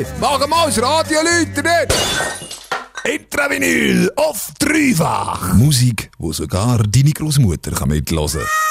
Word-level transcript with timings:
Hey, 0.00 0.06
mach 0.18 0.46
mal 0.48 0.64
das 0.64 0.80
Radio 0.80 1.18
läuten! 1.20 1.66
Intravinyl 3.04 4.10
auf 4.16 4.48
dreifach. 4.58 5.52
Musik, 5.52 6.10
wo 6.16 6.32
sogar 6.32 6.78
deine 6.84 7.12
Großmutter 7.12 7.86
mitlosen 7.86 8.40
kann. 8.40 8.69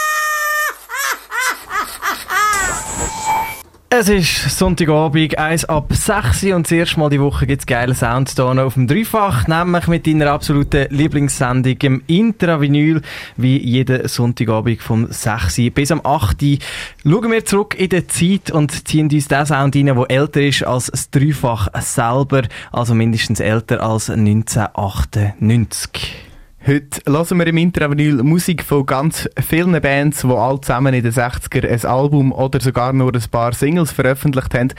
Es 3.92 4.08
ist 4.08 4.56
Sonntagabend, 4.56 5.40
eins 5.40 5.66
ab 5.66 5.92
6 5.92 6.44
Uhr 6.44 6.56
und 6.56 6.68
das 6.68 6.72
erste 6.72 7.00
Mal 7.00 7.10
die 7.10 7.20
Woche 7.20 7.48
gibt 7.48 7.62
es 7.62 7.66
geile 7.66 7.96
Sound 7.96 8.30
hier 8.30 8.46
auf 8.46 8.76
dem 8.76 8.86
Dreifach, 8.86 9.48
nämlich 9.48 9.88
mit 9.88 10.06
deiner 10.06 10.32
absoluten 10.32 10.86
Lieblingssendung 10.92 11.76
im 11.82 12.04
Intravinyl, 12.06 13.02
wie 13.36 13.58
jeden 13.58 14.08
Sonntagabend 14.08 14.84
vom 14.84 15.12
6 15.12 15.58
Uhr 15.58 15.72
bis 15.72 15.92
am 15.92 16.02
8 16.04 16.44
Uhr. 16.44 16.58
Schauen 17.04 17.32
wir 17.32 17.46
zurück 17.46 17.80
in 17.80 17.90
die 17.90 18.06
Zeit 18.06 18.52
und 18.52 18.88
ziehen 18.88 19.10
uns 19.12 19.28
den 19.28 19.46
Sound 19.48 19.76
rein, 19.76 19.88
der 19.88 20.06
älter 20.08 20.42
ist 20.42 20.64
als 20.64 20.92
das 20.92 21.10
Dreifach 21.10 21.70
selber, 21.82 22.44
also 22.72 22.94
mindestens 22.94 23.40
älter 23.40 23.82
als 23.82 24.12
1998. 24.12 26.29
Heute 26.70 27.02
hören 27.08 27.40
wir 27.40 27.48
im 27.48 27.58
Intravenil 27.58 28.22
Musik 28.22 28.64
von 28.64 28.86
ganz 28.86 29.28
vielen 29.44 29.82
Bands, 29.82 30.22
die 30.22 30.28
alle 30.28 30.62
zusammen 30.62 30.94
in 30.94 31.02
den 31.02 31.12
60er 31.12 31.68
ein 31.68 31.90
Album 31.90 32.32
oder 32.32 32.60
sogar 32.60 32.94
nur 32.94 33.12
ein 33.12 33.24
paar 33.32 33.54
Singles 33.54 33.92
veröffentlicht 33.92 34.54
haben 34.54 34.72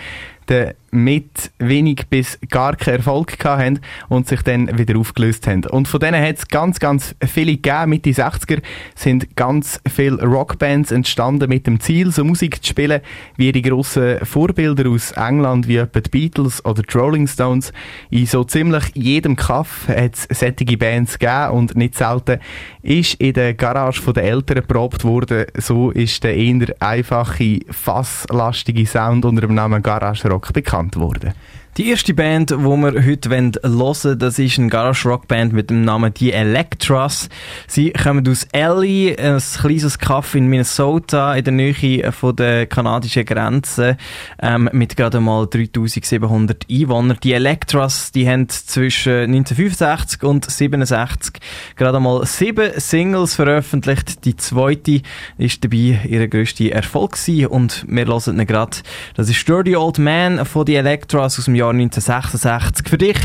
mit 0.90 1.52
wenig 1.58 2.06
bis 2.08 2.38
gar 2.48 2.76
keinen 2.76 2.96
Erfolg 2.96 3.36
hatten 3.44 3.80
und 4.08 4.26
sich 4.26 4.42
dann 4.42 4.78
wieder 4.78 4.98
aufgelöst 4.98 5.46
haben. 5.46 5.64
Und 5.66 5.88
von 5.88 6.00
denen 6.00 6.22
hat 6.22 6.36
es 6.36 6.48
ganz, 6.48 6.80
ganz 6.80 7.14
viele 7.26 7.52
gegeben. 7.52 7.90
Mitte 7.90 8.10
60er 8.10 8.60
sind 8.94 9.36
ganz 9.36 9.80
viele 9.88 10.22
Rockbands 10.22 10.90
entstanden 10.90 11.48
mit 11.48 11.66
dem 11.66 11.80
Ziel, 11.80 12.10
so 12.10 12.24
Musik 12.24 12.62
zu 12.62 12.70
spielen 12.70 13.00
wie 13.36 13.52
die 13.52 13.62
grossen 13.62 14.24
Vorbilder 14.24 14.88
aus 14.90 15.12
England, 15.12 15.68
wie 15.68 15.76
etwa 15.76 16.00
die 16.00 16.10
Beatles 16.10 16.64
oder 16.64 16.82
die 16.82 16.98
Rolling 16.98 17.26
Stones. 17.26 17.72
In 18.10 18.26
so 18.26 18.44
ziemlich 18.44 18.84
jedem 18.94 19.36
Kaff 19.36 19.86
hat 19.88 20.14
es 20.28 20.38
solche 20.38 20.76
Bands 20.76 21.18
gegeben 21.18 21.50
und 21.50 21.76
nicht 21.76 21.94
selten 21.94 22.40
ist 22.82 23.14
in 23.14 23.34
der 23.34 23.54
Garage 23.54 24.12
der 24.12 24.24
Eltern 24.24 24.66
probt 24.66 25.04
worden. 25.04 25.46
So 25.56 25.90
ist 25.90 26.24
der 26.24 26.36
eher 26.36 26.74
einfache, 26.80 27.60
fasslastige 27.70 28.86
Sound 28.86 29.24
unter 29.24 29.42
dem 29.42 29.54
Namen 29.54 29.82
Garage 29.82 30.28
Rock 30.28 30.52
bekannt 30.52 30.79
worden. 30.88 31.34
Die 31.76 31.88
erste 31.88 32.14
Band, 32.14 32.50
die 32.50 32.56
wir 32.56 33.04
heute 33.06 33.28
hören 33.30 33.52
wollen, 33.62 34.18
das 34.18 34.40
ist 34.40 34.58
eine 34.58 34.68
Garage-Rock-Band 34.68 35.52
mit 35.52 35.70
dem 35.70 35.84
Namen 35.84 36.12
Die 36.12 36.32
Electras. 36.32 37.28
Sie 37.68 37.92
kommen 37.92 38.26
aus 38.26 38.44
Ellie, 38.50 39.16
ein 39.16 39.38
kleines 39.38 39.96
Kaff 40.00 40.34
in 40.34 40.48
Minnesota, 40.48 41.36
in 41.36 41.44
der 41.44 41.52
Nähe 41.52 42.10
von 42.10 42.34
der 42.34 42.66
kanadischen 42.66 43.24
Grenze, 43.24 43.96
ähm, 44.42 44.68
mit 44.72 44.96
gerade 44.96 45.20
mal 45.20 45.46
3700 45.46 46.66
Einwohnern. 46.68 47.18
Die 47.22 47.34
Electras, 47.34 48.10
die 48.10 48.28
haben 48.28 48.48
zwischen 48.48 49.32
1965 49.32 50.24
und 50.24 50.46
1967 50.46 51.40
gerade 51.76 52.00
mal 52.00 52.26
sieben 52.26 52.72
Singles 52.78 53.36
veröffentlicht. 53.36 54.24
Die 54.24 54.36
zweite 54.36 55.02
ist 55.38 55.62
dabei 55.62 56.00
ihre 56.04 56.28
grösste 56.28 56.72
Erfolg 56.72 57.12
gewesen 57.12 57.46
und 57.46 57.86
wir 57.88 58.06
hören 58.06 58.40
ihn 58.40 58.46
gerade. 58.46 58.78
Das 59.14 59.30
ist 59.30 59.48
Dirty 59.48 59.76
Old 59.76 60.00
Man 60.00 60.44
von 60.44 60.66
Die 60.66 60.74
Electras 60.74 61.38
aus 61.38 61.44
dem 61.44 61.59
Jahr 61.60 61.70
1966. 61.70 62.88
Für 62.88 62.96
dich 62.96 63.18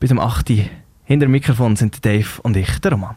bis 0.00 0.08
zum 0.08 0.18
8. 0.18 0.48
Hinter 1.04 1.26
dem 1.26 1.32
Mikrofon 1.32 1.76
sind 1.76 2.04
Dave 2.04 2.40
und 2.42 2.56
ich, 2.56 2.78
der 2.80 2.92
Roman. 2.92 3.16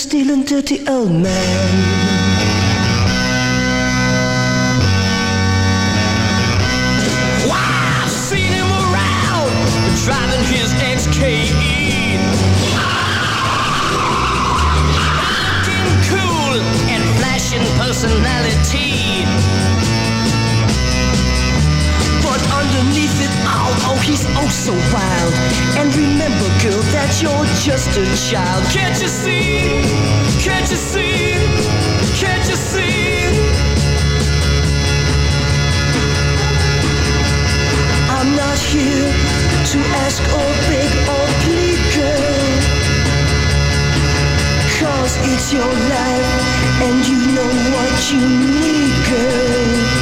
Stealing 0.00 0.42
dirty 0.44 0.78
old 0.88 1.12
man. 1.12 2.00
driving 10.06 10.44
his 10.46 10.72
XKE. 10.96 12.16
Looking 15.52 15.88
cool 16.08 16.54
and 16.88 17.02
flashing 17.18 17.64
personality. 17.78 19.49
Underneath 22.80 23.20
it 23.20 23.34
all, 23.44 23.92
oh, 23.92 24.00
he's 24.06 24.24
oh 24.40 24.48
so 24.48 24.72
wild. 24.72 25.34
And 25.76 25.94
remember, 25.94 26.48
girl, 26.64 26.80
that 26.96 27.12
you're 27.20 27.44
just 27.60 27.92
a 28.00 28.08
child. 28.16 28.64
Can't 28.72 28.96
you 29.02 29.08
see? 29.08 29.84
Can't 30.40 30.64
you 30.64 30.80
see? 30.80 31.36
Can't 32.16 32.40
you 32.48 32.56
see? 32.56 33.36
I'm 38.16 38.34
not 38.34 38.56
here 38.56 39.12
to 39.72 39.78
ask 40.00 40.22
or 40.32 40.50
beg 40.72 40.90
or 41.04 41.26
plead, 41.44 41.80
girl. 41.92 42.48
Cause 44.80 45.18
it's 45.28 45.52
your 45.52 45.68
life 45.68 46.32
and 46.80 46.96
you 47.06 47.18
know 47.36 47.52
what 47.76 47.92
you 48.10 48.24
need, 48.24 48.94
girl. 49.12 49.99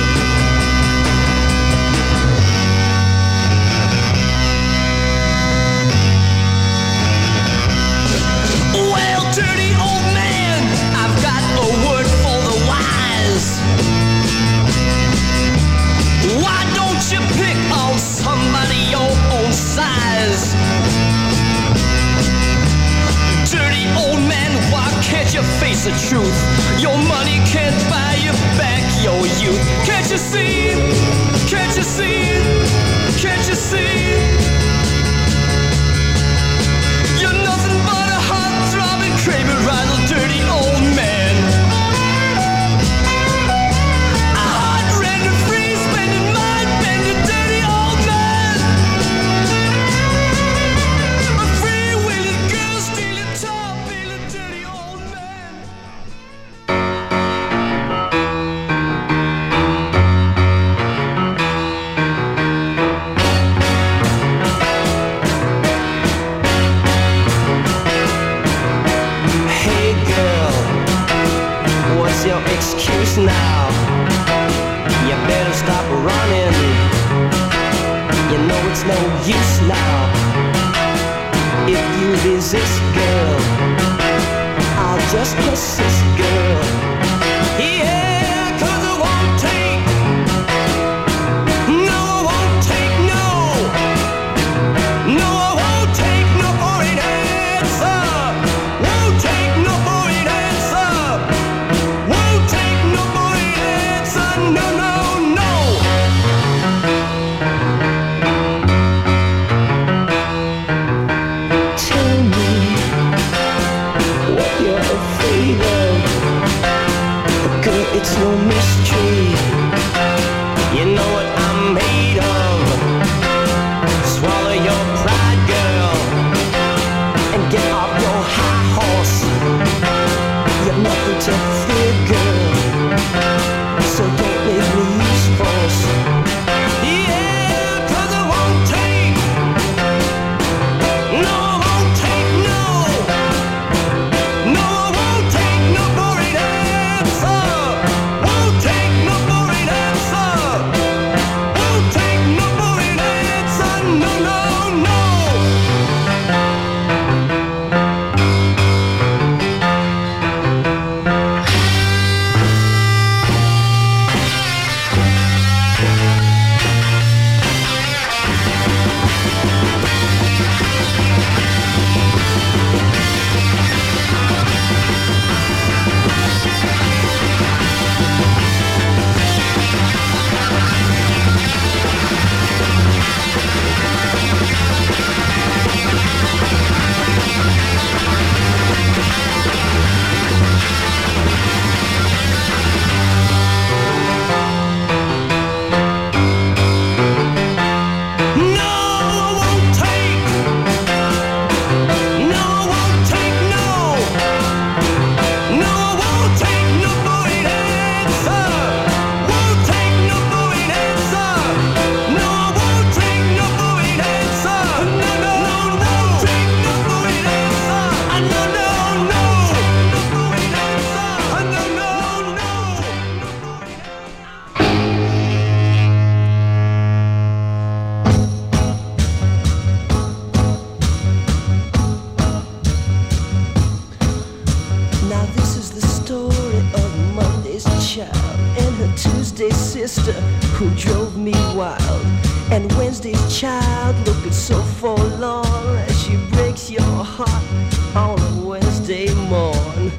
and 238.58 238.74
her 238.76 238.92
Tuesday 238.96 239.50
sister 239.50 240.12
who 240.56 240.70
drove 240.74 241.16
me 241.16 241.32
wild. 241.54 242.06
And 242.50 242.72
Wednesday's 242.72 243.38
child 243.38 243.96
looking 244.06 244.32
so 244.32 244.60
forlorn 244.80 245.76
as 245.76 246.02
she 246.02 246.16
breaks 246.30 246.70
your 246.70 246.82
heart 246.82 247.96
on 247.96 248.18
a 248.18 248.46
Wednesday 248.46 249.12
morn. 249.28 249.92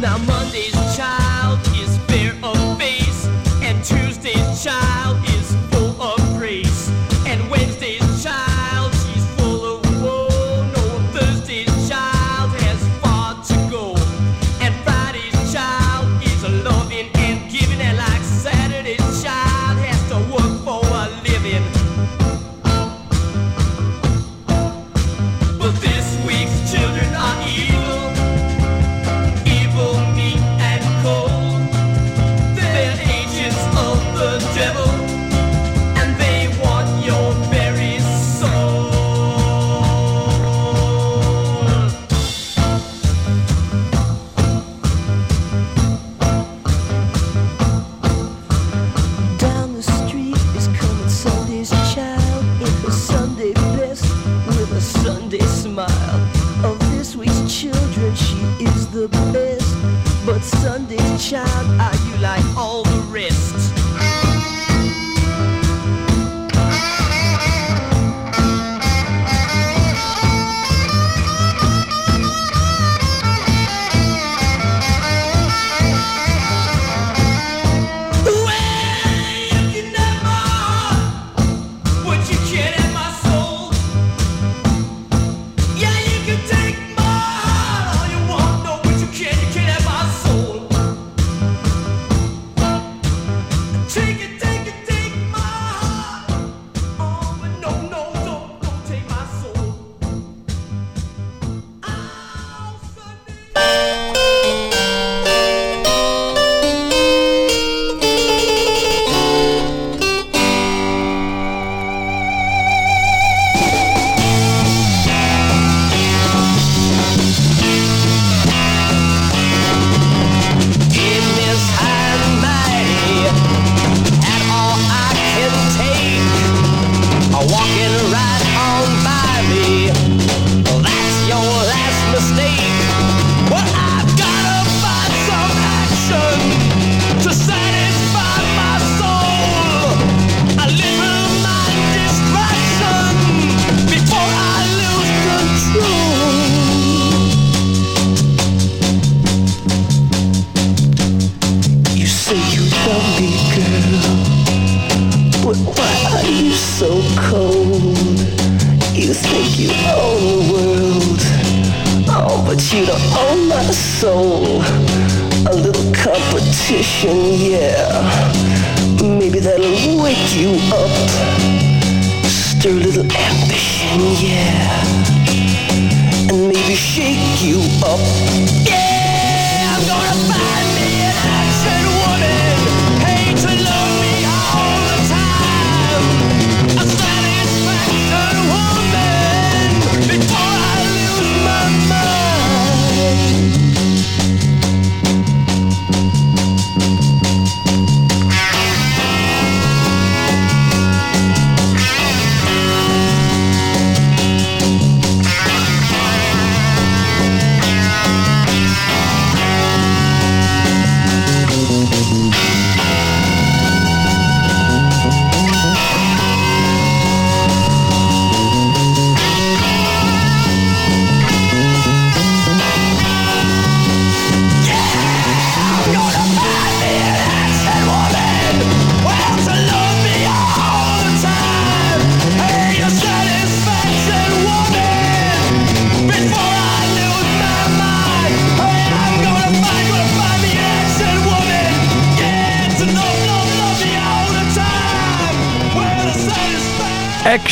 Now 0.00 0.18
Monday's 0.18 0.71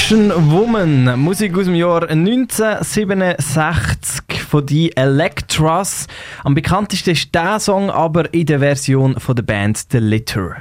Action 0.00 0.33
Woman, 0.50 1.21
Musik 1.21 1.54
aus 1.59 1.66
dem 1.66 1.75
Jahr 1.75 2.09
1967 2.09 4.42
von 4.42 4.64
die 4.64 4.97
Electras. 4.97 6.07
Am 6.42 6.54
bekanntesten 6.54 7.11
ist 7.11 7.35
der 7.35 7.61
Song 7.61 7.90
aber 7.90 8.33
in 8.33 8.47
der 8.47 8.61
Version 8.61 9.21
von 9.21 9.37
der 9.37 9.42
Band 9.42 9.85
The 9.90 9.99
Litter. 9.99 10.57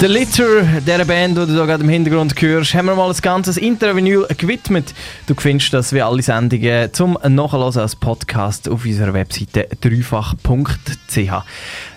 The 0.00 0.06
Litter, 0.06 0.62
der 0.86 1.04
Band, 1.04 1.36
die 1.36 1.46
du 1.46 1.56
da 1.56 1.66
gerade 1.66 1.82
im 1.82 1.88
Hintergrund 1.88 2.40
hörst, 2.40 2.72
haben 2.72 2.86
wir 2.86 2.94
mal 2.94 3.10
ein 3.10 3.16
ganzes 3.20 3.56
Intervinyl 3.56 4.28
gewidmet. 4.36 4.94
Du 5.26 5.34
findest 5.34 5.74
das 5.74 5.92
wie 5.92 6.00
alle 6.00 6.22
Sendungen 6.22 6.94
zum 6.94 7.18
Nachhören 7.28 7.76
als 7.76 7.96
Podcast 7.96 8.68
auf 8.68 8.84
unserer 8.84 9.12
Webseite 9.12 9.66
dreifach.ch. 9.80 11.16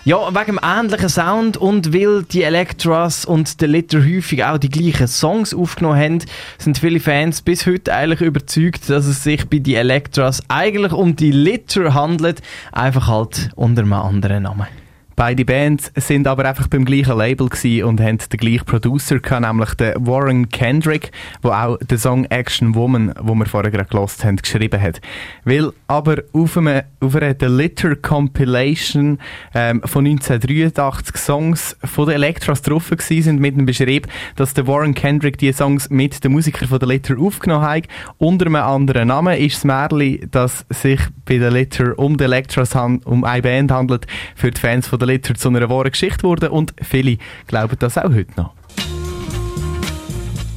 Ja, 0.04 0.34
wegen 0.34 0.46
dem 0.46 0.60
ähnlichen 0.60 1.08
Sound 1.08 1.56
und 1.56 1.94
weil 1.94 2.24
die 2.24 2.42
Electras 2.42 3.24
und 3.24 3.60
The 3.60 3.66
Litter 3.66 4.00
häufig 4.00 4.42
auch 4.42 4.58
die 4.58 4.68
gleichen 4.68 5.06
Songs 5.06 5.54
aufgenommen 5.54 6.00
haben, 6.00 6.18
sind 6.58 6.78
viele 6.78 6.98
Fans 6.98 7.40
bis 7.40 7.66
heute 7.66 7.94
eigentlich 7.94 8.20
überzeugt, 8.20 8.90
dass 8.90 9.06
es 9.06 9.22
sich 9.22 9.48
bei 9.48 9.60
die 9.60 9.76
Electras 9.76 10.42
eigentlich 10.48 10.92
um 10.92 11.14
die 11.14 11.30
Litter 11.30 11.94
handelt, 11.94 12.42
einfach 12.72 13.06
halt 13.06 13.50
unter 13.54 13.82
einem 13.82 13.92
anderen 13.92 14.42
Namen. 14.42 14.81
Beide 15.16 15.44
Bands 15.44 15.92
sind 15.96 16.26
aber 16.26 16.44
einfach 16.44 16.68
beim 16.68 16.84
gleichen 16.84 17.16
Label 17.16 17.48
und 17.84 18.00
haben 18.00 18.18
den 18.18 18.38
gleichen 18.38 18.64
Producer 18.64 19.18
gehabt, 19.18 19.46
nämlich 19.46 19.74
den 19.74 20.06
Warren 20.06 20.48
Kendrick, 20.48 21.12
der 21.42 21.50
auch 21.50 21.78
den 21.78 21.98
Song 21.98 22.24
Action 22.26 22.74
Woman, 22.74 23.12
wo 23.20 23.34
wir 23.34 23.46
vorher 23.46 23.70
gerade 23.70 23.88
gelost 23.88 24.24
haben, 24.24 24.36
geschrieben 24.36 24.80
hat. 24.80 25.00
Weil 25.44 25.72
aber 25.86 26.22
auf, 26.32 26.56
einem, 26.56 26.82
auf 27.00 27.14
einer 27.14 27.34
The 27.38 27.46
Litter 27.46 27.96
Compilation 27.96 29.18
ähm, 29.54 29.82
von 29.84 30.06
1983 30.06 31.16
Songs 31.16 31.76
von 31.84 32.06
den 32.06 32.14
Electras 32.16 32.62
drauf 32.62 32.88
gewesen 32.90 33.22
sind 33.22 33.40
mit 33.40 33.56
dem 33.56 33.66
Beschrieb, 33.66 34.08
dass 34.36 34.54
der 34.54 34.66
Warren 34.66 34.94
Kendrick 34.94 35.38
die 35.38 35.52
Songs 35.52 35.90
mit 35.90 36.24
den 36.24 36.32
Musikern 36.32 36.68
von 36.68 36.80
The 36.80 36.86
Litter 36.86 37.18
aufgenommen 37.18 37.66
hat. 37.66 37.84
Unter 38.18 38.46
einem 38.46 38.56
anderen 38.56 39.08
Namen 39.08 39.36
ist 39.36 39.56
das 39.56 39.64
Märli, 39.64 40.26
dass 40.30 40.64
sich 40.70 41.00
bei 41.24 41.38
The 41.38 41.46
Litter 41.46 41.98
um 41.98 42.16
die 42.16 42.24
Electras 42.24 42.74
um 42.74 43.24
eine 43.24 43.42
Band 43.42 43.70
handelt, 43.70 44.06
für 44.34 44.50
die 44.50 44.60
Fans 44.60 44.88
von 44.88 45.01
The 45.02 45.06
Litter 45.06 45.34
zu 45.34 45.48
einer 45.48 45.68
wahren 45.68 45.90
Geschichte 45.90 46.22
wurde 46.22 46.52
und 46.52 46.74
viele 46.80 47.18
glauben 47.48 47.76
das 47.80 47.98
auch 47.98 48.04
heute 48.04 48.30
noch. 48.36 48.54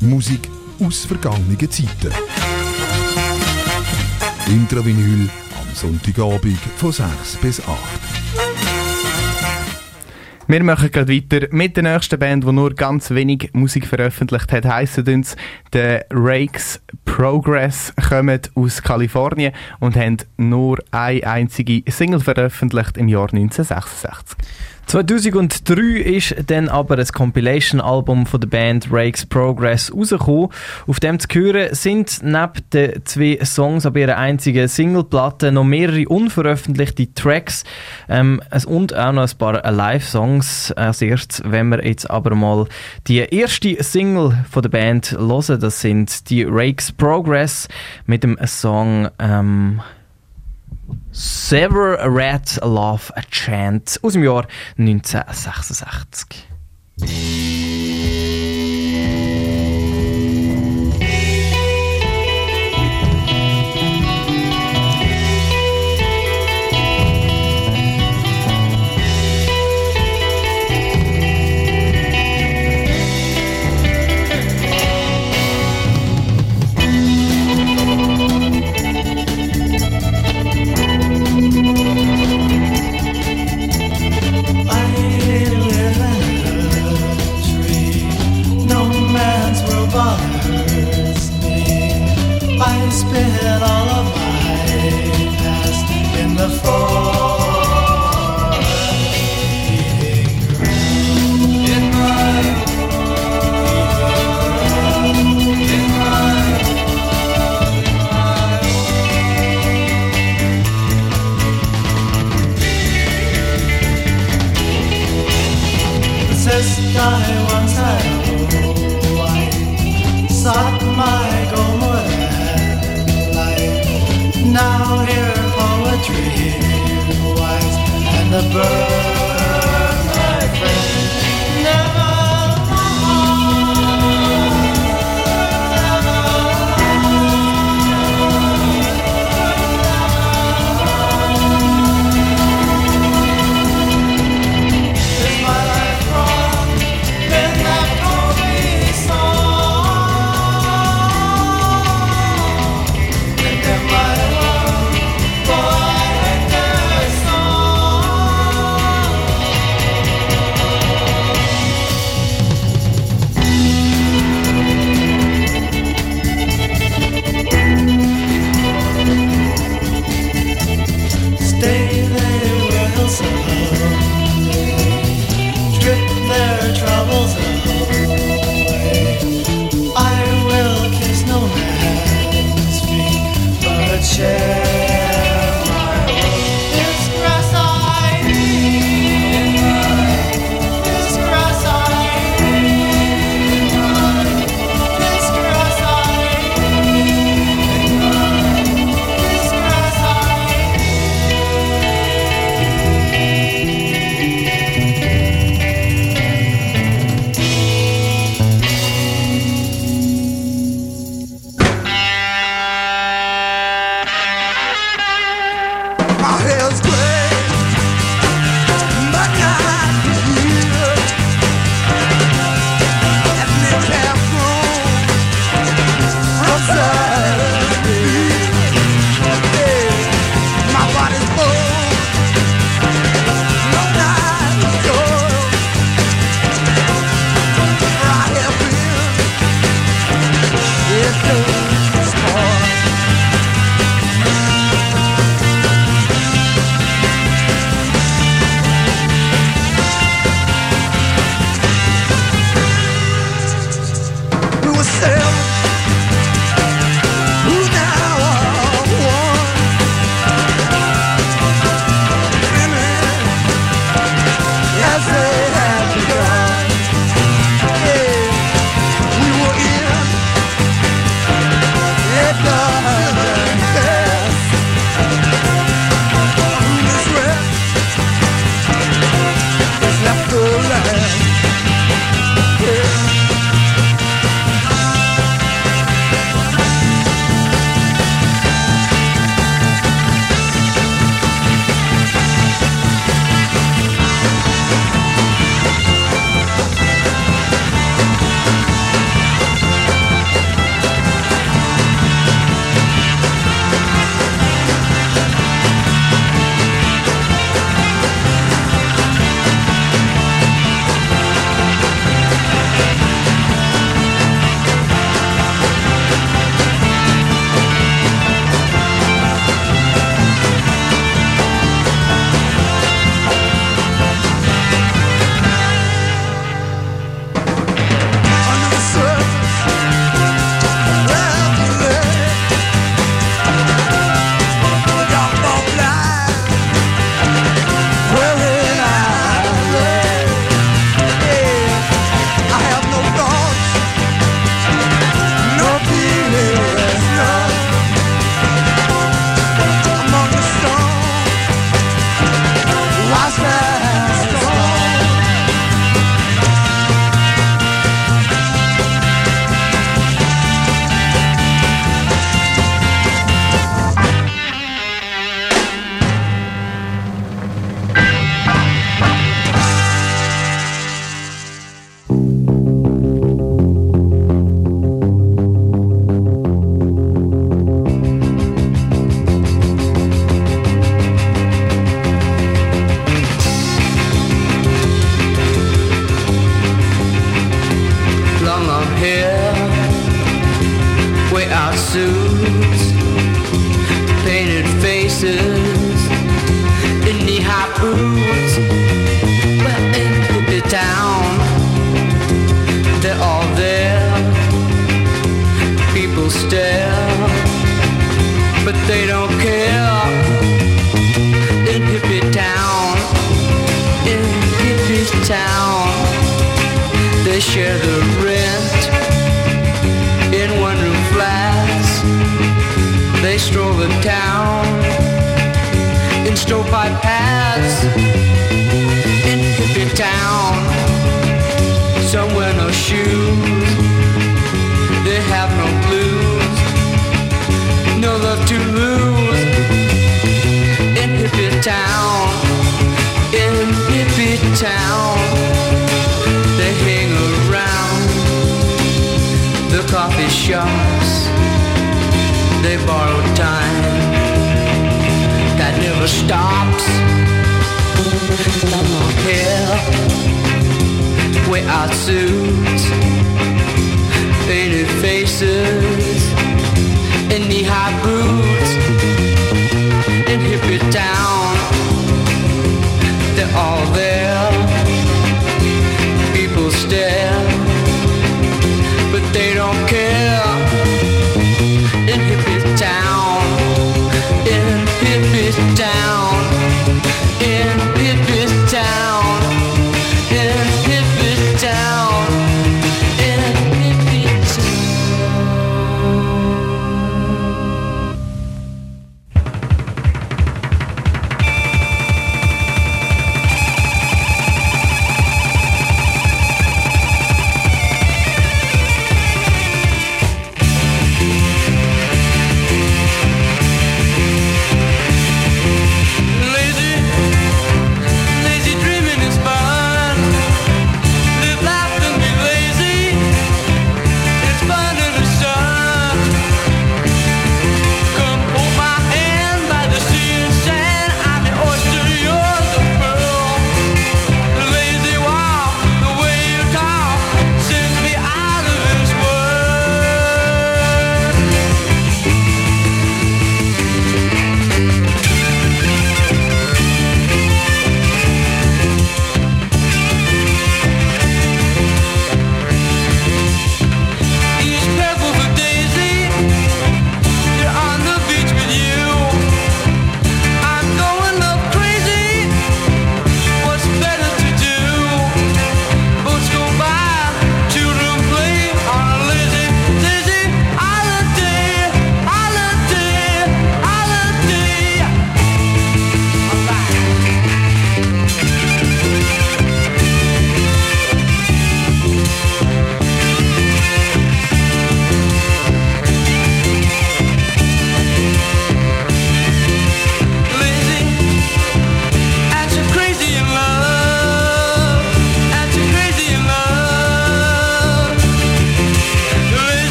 Musik 0.00 0.48
aus 0.82 1.04
vergangenen 1.04 1.70
Zeiten. 1.70 2.10
Intravinyl 4.46 5.28
am 5.60 5.74
Sonntagabend 5.74 6.58
von 6.78 6.90
6 6.90 7.36
bis 7.42 7.60
8. 7.60 8.09
Wir 10.50 10.64
machen 10.64 10.90
gerade 10.90 11.14
weiter 11.14 11.46
mit 11.52 11.76
der 11.76 11.84
nächsten 11.84 12.18
Band, 12.18 12.42
die 12.42 12.50
nur 12.50 12.74
ganz 12.74 13.10
wenig 13.10 13.50
Musik 13.52 13.86
veröffentlicht 13.86 14.50
hat. 14.50 14.64
Heissen 14.64 15.06
uns 15.06 15.36
The 15.72 16.00
Rakes 16.10 16.82
Progress, 17.04 17.94
kommen 18.08 18.40
aus 18.56 18.82
Kalifornien 18.82 19.52
und 19.78 19.94
haben 19.94 20.16
nur 20.38 20.78
eine 20.90 21.24
einzige 21.24 21.88
Single 21.88 22.18
veröffentlicht 22.18 22.96
im 22.96 23.06
Jahr 23.06 23.32
1966. 23.32 24.36
2003 24.90 26.00
ist 26.00 26.34
dann 26.48 26.68
aber 26.68 26.98
ein 26.98 27.06
Compilation-Album 27.06 28.26
von 28.26 28.40
der 28.40 28.48
Band 28.48 28.88
Rakes 28.90 29.24
Progress 29.24 29.94
rausgekommen. 29.94 30.48
Auf 30.88 30.98
dem 30.98 31.20
zu 31.20 31.28
hören 31.32 31.72
sind 31.76 32.18
neben 32.24 32.68
den 32.72 33.06
zwei 33.06 33.38
Songs 33.44 33.86
aber 33.86 34.00
ihrer 34.00 34.16
einzigen 34.16 34.66
Singleplatte 34.66 35.52
noch 35.52 35.62
mehrere 35.62 36.08
unveröffentlichte 36.08 37.14
Tracks 37.14 37.62
ähm, 38.08 38.42
und 38.66 38.92
auch 38.92 39.12
noch 39.12 39.30
ein 39.30 39.38
paar 39.38 39.70
Live-Songs. 39.70 40.72
Als 40.72 41.00
erstes, 41.02 41.40
wenn 41.44 41.68
wir 41.68 41.86
jetzt 41.86 42.10
aber 42.10 42.34
mal 42.34 42.66
die 43.06 43.18
erste 43.18 43.80
Single 43.84 44.44
von 44.50 44.62
der 44.62 44.70
Band 44.70 45.12
hören, 45.12 45.60
das 45.60 45.82
sind 45.82 46.28
die 46.30 46.42
Rakes 46.42 46.90
Progress 46.90 47.68
mit 48.06 48.24
dem 48.24 48.36
Song 48.44 49.08
ähm, 49.20 49.82
Sever 51.12 51.98
a 51.98 52.08
Love 52.62 53.12
a 53.16 53.22
Chant 53.30 53.98
aus 54.02 54.12
dem 54.12 54.22
Jahr 54.22 54.46
1966. 54.78 56.46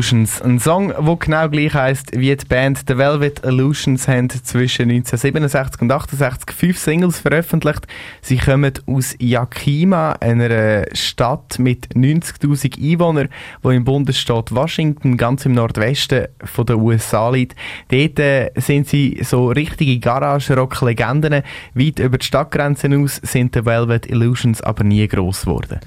Illusions. 0.00 0.40
Ein 0.40 0.58
Song, 0.58 0.88
der 0.88 1.16
genau 1.16 1.48
gleich 1.50 1.74
heisst 1.74 2.18
wie 2.18 2.34
die 2.34 2.44
Band. 2.46 2.84
The 2.88 2.96
Velvet 2.96 3.44
Illusions 3.44 4.08
haben 4.08 4.30
zwischen 4.30 4.90
1967 4.90 5.82
und 5.82 5.92
1968 5.92 6.56
fünf 6.56 6.78
Singles 6.78 7.20
veröffentlicht. 7.20 7.86
Sie 8.22 8.38
kommen 8.38 8.72
aus 8.86 9.14
Yakima, 9.18 10.12
einer 10.12 10.86
Stadt 10.94 11.58
mit 11.58 11.88
90.000 11.94 12.80
Einwohnern, 12.80 13.28
die 13.62 13.76
im 13.76 13.84
Bundesstaat 13.84 14.54
Washington, 14.54 15.18
ganz 15.18 15.44
im 15.44 15.52
Nordwesten 15.52 16.28
von 16.44 16.64
den 16.64 16.76
USA 16.76 17.28
liegt. 17.28 17.54
Dort 17.88 18.18
äh, 18.20 18.52
sind 18.56 18.88
sie 18.88 19.20
so 19.22 19.48
richtige 19.48 19.98
Garage-Rock-Legenden. 19.98 21.42
Weit 21.74 21.98
über 21.98 22.16
die 22.16 22.24
Stadtgrenzen 22.24 23.04
aus 23.04 23.16
sind 23.16 23.54
die 23.54 23.66
Velvet 23.66 24.06
Illusions 24.06 24.62
aber 24.62 24.82
nie 24.82 25.06
gross 25.06 25.42
geworden. 25.42 25.80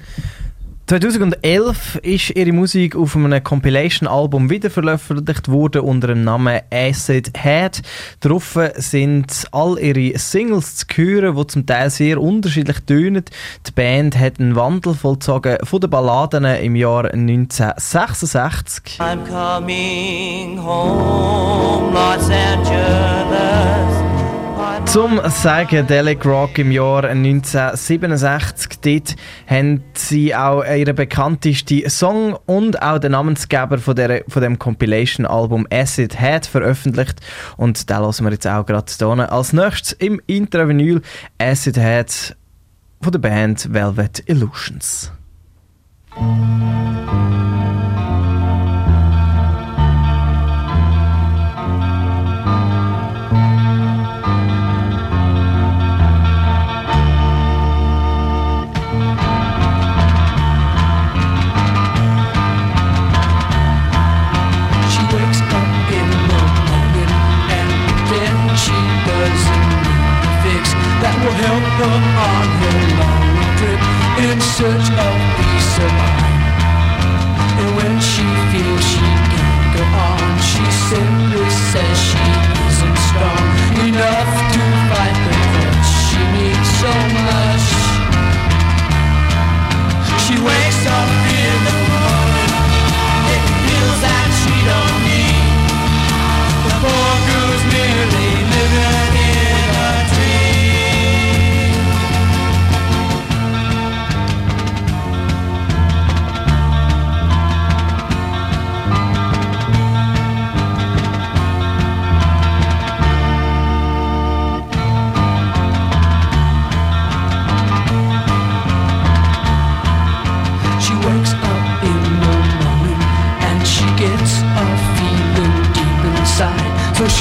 2011 0.86 1.96
ist 2.02 2.36
ihre 2.36 2.52
Musik 2.52 2.94
auf 2.94 3.16
einem 3.16 3.42
Compilation-Album 3.42 4.50
wieder 4.50 4.68
veröffentlicht 4.68 5.48
worden 5.48 5.80
unter 5.80 6.08
dem 6.08 6.24
Namen 6.24 6.60
Acid 6.70 7.30
Head. 7.38 7.80
Darauf 8.20 8.58
sind 8.76 9.46
all 9.50 9.78
ihre 9.78 10.18
Singles 10.18 10.76
zu 10.76 10.86
hören, 10.94 11.36
die 11.36 11.46
zum 11.46 11.64
Teil 11.64 11.88
sehr 11.88 12.20
unterschiedlich 12.20 12.80
tönen. 12.80 13.24
Die 13.66 13.72
Band 13.72 14.18
hat 14.18 14.38
einen 14.38 14.56
Wandel 14.56 14.92
vollzogen 14.92 15.56
von 15.64 15.80
den 15.80 15.88
Balladen 15.88 16.44
im 16.44 16.76
Jahr 16.76 17.10
1966. 17.10 19.00
I'm 19.00 19.24
coming 19.24 20.62
home, 20.62 21.94
Los 21.94 22.28
Angeles. 22.28 24.03
Zum 24.86 25.20
Psychedelic 25.20 26.24
Rock 26.24 26.58
im 26.58 26.70
Jahr 26.70 27.04
1967. 27.04 28.80
Dort 28.80 29.16
haben 29.48 29.82
sie 29.94 30.34
auch 30.34 30.64
ihren 30.64 30.94
bekanntesten 30.94 31.88
Song 31.90 32.38
und 32.46 32.80
auch 32.80 32.98
den 32.98 33.12
Namensgeber 33.12 33.78
von, 33.78 33.96
der, 33.96 34.24
von 34.28 34.42
dem 34.42 34.58
Compilation-Album 34.58 35.66
Acid 35.70 36.20
Head 36.20 36.46
veröffentlicht. 36.46 37.20
Und 37.56 37.90
da 37.90 37.98
lassen 37.98 38.24
wir 38.24 38.32
jetzt 38.32 38.46
auch 38.46 38.64
gerade 38.64 38.92
hier. 38.96 39.32
Als 39.32 39.52
nächstes 39.52 39.92
im 39.92 40.20
Intravinyl 40.26 41.02
Acid 41.38 41.76
Head 41.76 42.36
von 43.00 43.12
der 43.12 43.18
Band 43.18 43.72
Velvet 43.72 44.22
Illusions. 44.26 45.12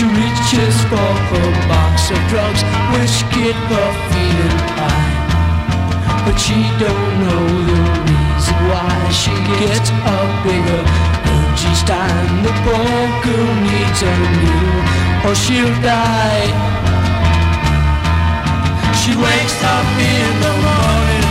She 0.04 0.10
reaches 0.10 0.76
for 0.92 1.12
her 1.32 1.50
box 1.72 2.12
of 2.12 2.20
drugs, 2.28 2.62
which 2.92 3.16
get 3.32 3.56
her 3.72 3.90
feeling 4.12 4.60
high. 4.76 5.16
But 6.26 6.36
she 6.36 6.60
don't 6.84 7.14
know 7.24 7.46
the 7.70 7.80
reason 8.12 8.58
why 8.68 8.96
she 9.12 9.34
gets 9.60 9.90
a 9.92 10.20
bigger 10.44 10.84
urge 11.32 11.64
each 11.72 11.84
time. 11.88 12.44
The 12.44 12.54
poor 12.64 13.00
girl 13.24 13.52
needs 13.64 14.02
a 14.04 14.16
meal 14.40 14.76
or 15.24 15.36
she'll 15.36 15.76
die. 15.80 16.52
She 19.00 19.12
wakes 19.16 19.60
up 19.64 19.88
in 20.00 20.32
the 20.44 20.54
morning 20.68 21.28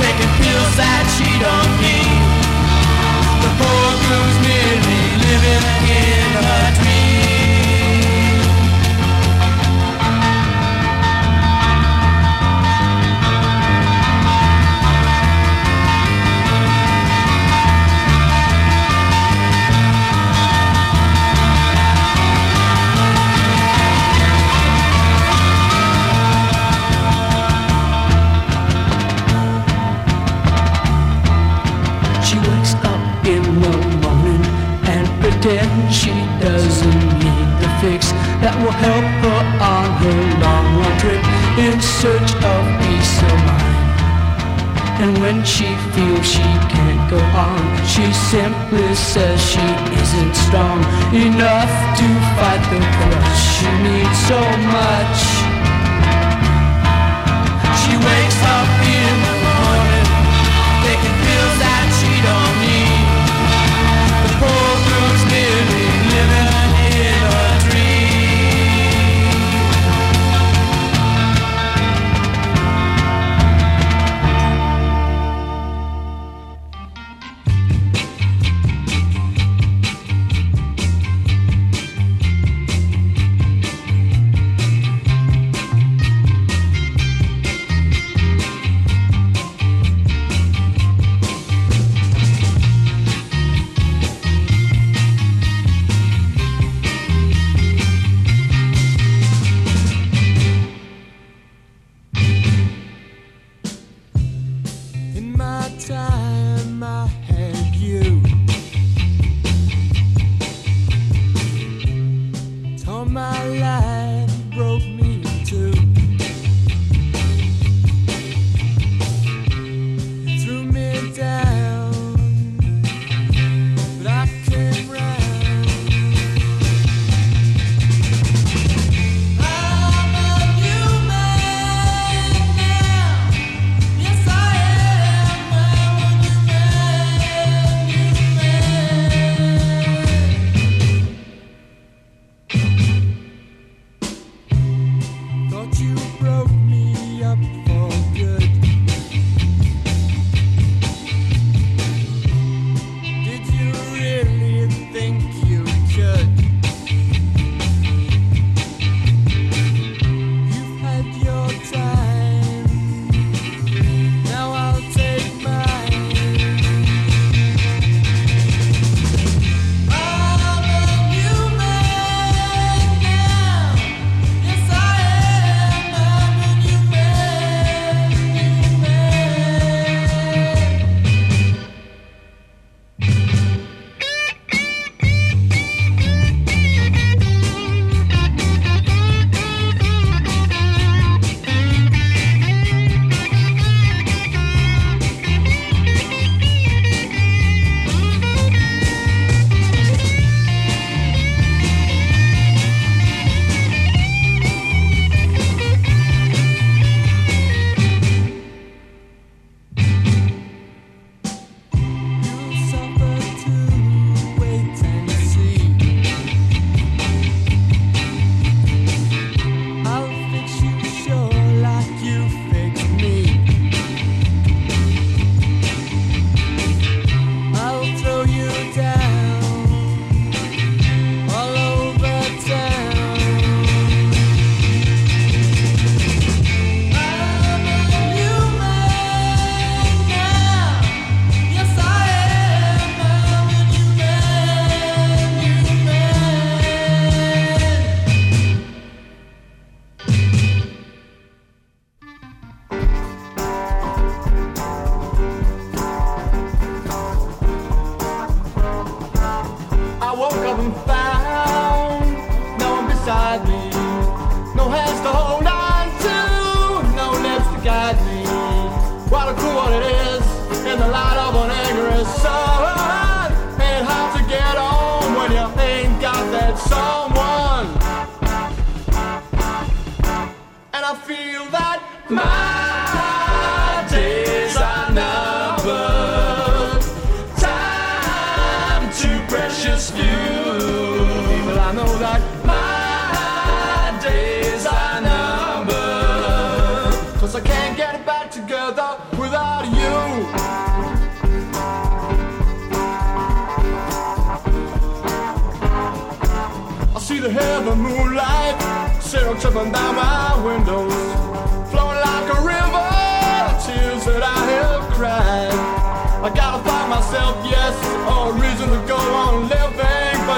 taking 0.00 0.32
pills 0.40 0.74
that 0.76 1.04
she 1.16 1.28
don't 1.40 1.72
need. 1.80 2.20
The 3.44 3.50
poor 3.60 3.88
girl's 4.04 4.36
merely 4.44 5.02
living 5.24 5.64
in 5.88 6.28
a 6.36 6.74
dream. 6.76 6.93
And 35.46 35.92
she 35.92 36.08
doesn't 36.40 37.04
need 37.20 37.48
the 37.60 37.68
fix 37.84 38.12
that 38.40 38.56
will 38.64 38.72
help 38.72 39.04
her 39.20 39.42
on 39.60 39.88
her 40.00 40.20
long 40.40 40.66
road 40.80 40.96
trip 40.96 41.20
in 41.60 41.76
search 41.80 42.32
of 42.40 42.60
peace 42.80 43.16
of 43.28 43.36
mind. 43.44 43.84
And 45.04 45.12
when 45.20 45.44
she 45.44 45.68
feels 45.92 46.24
she 46.24 46.48
can't 46.72 47.02
go 47.12 47.20
on, 47.36 47.60
she 47.84 48.08
simply 48.32 48.88
says 48.96 49.36
she 49.44 49.68
isn't 50.00 50.34
strong 50.48 50.80
enough 51.12 51.72
to 52.00 52.08
fight 52.40 52.64
the 52.72 52.80
crush 52.80 53.42
she 53.60 53.68
needs 53.84 54.18
so 54.24 54.40
much. 54.72 55.20
She 57.84 57.92
wakes 58.00 58.40
up 58.48 58.70
in 58.80 59.33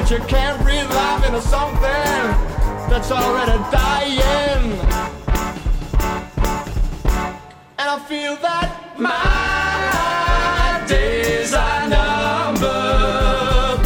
But 0.09 0.21
you 0.21 0.25
can't 0.29 0.63
breathe 0.63 0.89
life 0.91 1.27
into 1.27 1.41
something 1.41 1.83
that's 2.89 3.11
already 3.11 3.59
dying. 3.73 4.71
And 7.77 7.89
I 7.91 7.99
feel 8.07 8.37
that 8.37 9.01
my 9.01 10.85
days 10.87 11.53
are 11.55 11.89
numbered. 11.89 13.85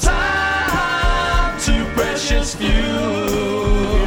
Time 0.00 1.60
too 1.60 1.84
precious 1.92 2.54
few. 2.54 2.70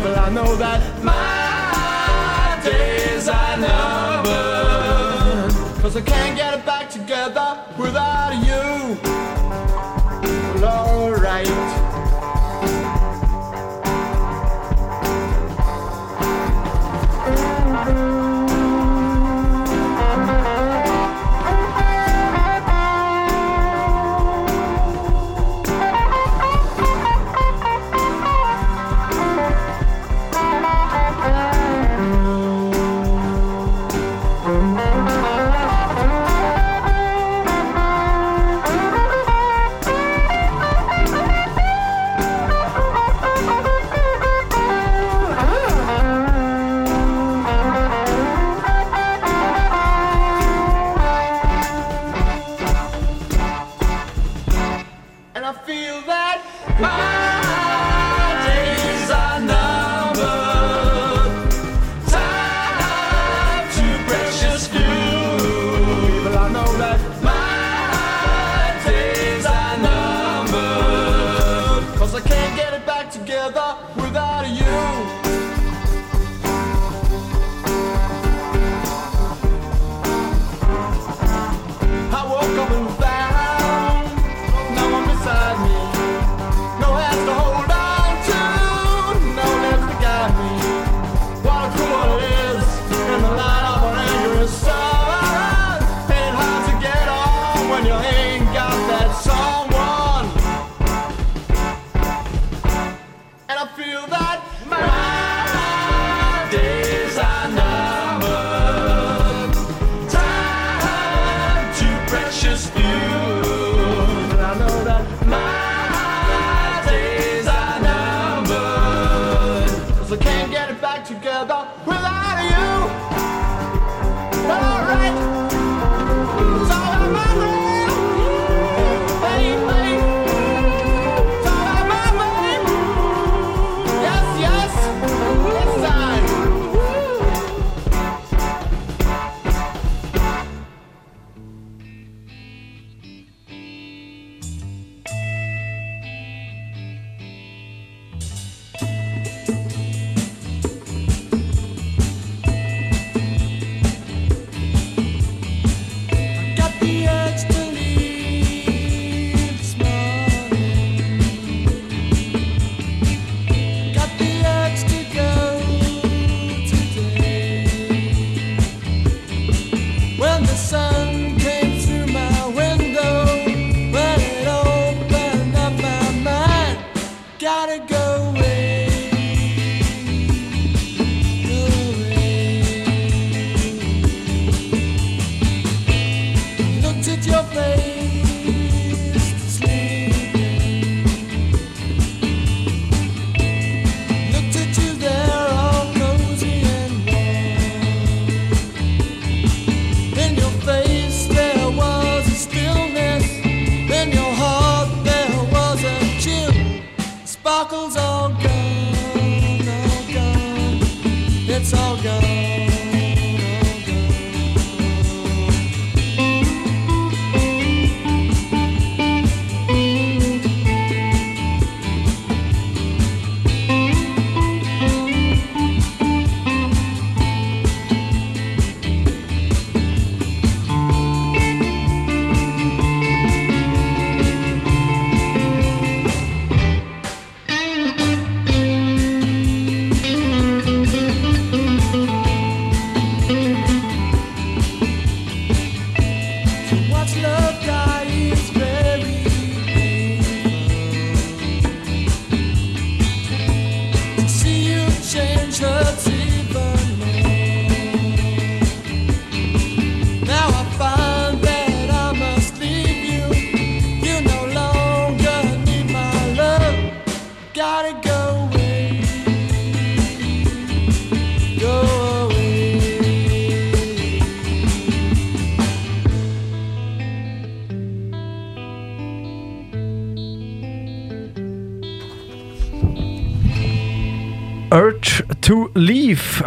But 0.01 0.17
I 0.17 0.29
know 0.31 0.55
that 0.55 0.81
my 1.03 2.59
days 2.63 3.27
are 3.29 3.57
numbered. 3.57 5.53
Cause 5.79 5.95
I 5.95 6.01
can't 6.01 6.35
get 6.35 6.55
it 6.55 6.65
back 6.65 6.89
together 6.89 7.63
without 7.77 8.33
you. 8.47 8.50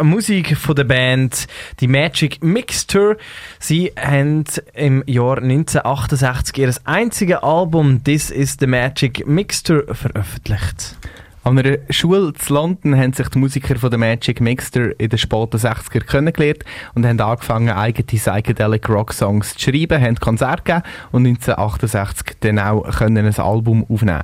Musik 0.03 0.57
von 0.57 0.75
der 0.75 0.83
Band 0.83 1.47
die 1.79 1.87
Magic 1.87 2.43
Mixture. 2.43 3.17
Sie 3.59 3.91
haben 3.99 4.43
im 4.73 5.03
Jahr 5.05 5.37
1968 5.37 6.57
ihr 6.57 6.73
einziges 6.83 7.37
Album 7.37 8.03
This 8.03 8.29
is 8.29 8.57
the 8.59 8.67
Magic 8.67 9.25
Mixture 9.27 9.93
veröffentlicht. 9.93 10.97
An 11.45 11.59
einer 11.59 11.77
Schule 11.91 12.33
zu 12.33 12.55
London 12.55 12.97
haben 12.97 13.13
sich 13.13 13.29
die 13.29 13.37
Musiker 13.37 13.75
von 13.75 13.91
der 13.91 13.99
Magic 13.99 14.41
Mixter 14.41 14.99
in 14.99 15.09
den 15.09 15.19
späten 15.19 15.57
60er 15.57 15.99
kennengelernt 15.99 16.65
und 16.95 17.05
haben 17.05 17.21
angefangen, 17.21 17.69
eigene 17.69 18.03
Psychedelic 18.03 18.89
Rock 18.89 19.13
Songs 19.13 19.53
zu 19.53 19.69
schreiben, 19.69 20.01
haben 20.01 20.15
Konzerte 20.15 20.63
gegeben 20.63 20.83
und 21.11 21.27
1968 21.27 22.37
dann 22.39 22.57
auch 22.57 22.99
ein 22.99 23.15
Album 23.37 23.85
aufnehmen. 23.87 24.23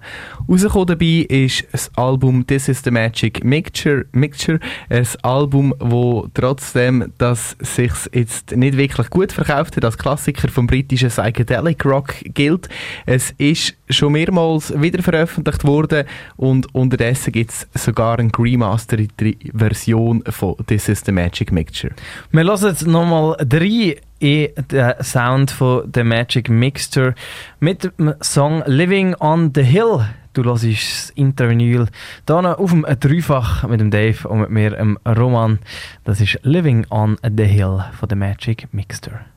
Rausgekommen 0.51 0.87
dabei 0.87 1.25
ist 1.29 1.65
das 1.71 1.89
Album 1.95 2.45
This 2.45 2.67
is 2.67 2.81
the 2.83 2.91
Magic 2.91 3.41
Mixture, 3.41 4.05
Mixture 4.11 4.59
ein 4.89 5.07
Album, 5.21 5.73
wo 5.79 6.27
trotzdem, 6.33 7.13
dass 7.17 7.55
sich 7.61 7.93
jetzt 8.11 8.53
nicht 8.57 8.75
wirklich 8.75 9.09
gut 9.09 9.31
verkauft 9.31 9.77
hat, 9.77 9.85
als 9.85 9.97
Klassiker 9.97 10.49
vom 10.49 10.67
britischen 10.67 11.07
Psychedelic 11.07 11.85
Rock 11.85 12.15
gilt. 12.33 12.67
Es 13.05 13.33
ist 13.37 13.77
schon 13.89 14.11
mehrmals 14.11 14.73
wieder 14.75 15.01
veröffentlicht 15.01 15.63
worden 15.63 16.03
und 16.35 16.75
unterdessen 16.75 17.31
gibt 17.31 17.51
es 17.51 17.65
sogar 17.73 18.19
eine 18.19 18.29
remasterte 18.37 19.07
Version 19.53 20.21
von 20.27 20.57
This 20.67 20.89
is 20.89 21.01
the 21.05 21.13
Magic 21.13 21.53
Mixture. 21.53 21.93
Wir 22.31 22.43
hören 22.43 22.67
jetzt 22.67 22.85
nochmal 22.85 23.37
drei 23.47 24.01
in 24.19 24.49
den 24.69 24.93
Sound 25.01 25.49
von 25.49 25.89
The 25.95 26.03
Magic 26.03 26.49
Mixture 26.49 27.15
mit 27.61 27.85
dem 27.85 28.15
Song 28.19 28.63
Living 28.65 29.15
on 29.15 29.53
the 29.55 29.63
Hill. 29.63 30.01
Du 30.33 30.43
hörst 30.45 30.63
das 30.63 31.09
Intervinyl 31.15 31.87
hier 32.25 32.59
auf 32.59 32.71
dem 32.71 32.85
Dreifach 32.99 33.67
mit 33.67 33.81
dem 33.81 33.91
Dave 33.91 34.27
und 34.29 34.39
mit 34.39 34.49
mir, 34.49 34.69
dem 34.71 34.97
Roman. 35.05 35.59
Das 36.05 36.21
ist 36.21 36.39
Living 36.43 36.85
on 36.89 37.17
the 37.21 37.43
Hill 37.43 37.83
von 37.99 38.09
The 38.09 38.15
Magic 38.15 38.73
Mixture. 38.73 39.30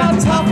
got 0.00 0.18
top 0.22 0.49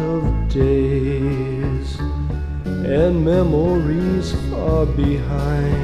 of 0.00 0.48
days 0.48 1.98
and 1.98 3.24
memories 3.24 4.32
far 4.50 4.84
behind. 4.86 5.74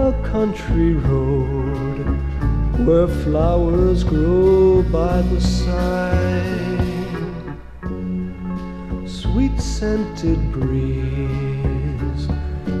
A 0.00 0.12
country 0.24 0.94
road 0.94 2.18
where 2.86 3.06
flowers 3.06 4.02
grow 4.02 4.82
by 4.82 5.22
the 5.22 5.40
side 5.40 6.74
sweet 9.06 9.60
scented 9.60 10.52
breeze 10.52 12.28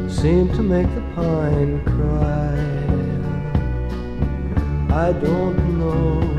seem 0.08 0.48
to 0.48 0.62
make 0.62 0.92
the 0.94 1.02
pine 1.14 1.82
cry. 1.84 2.54
I 4.90 5.12
don't 5.12 5.78
know 5.78 6.33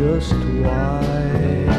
just 0.00 0.32
why. 0.32 1.69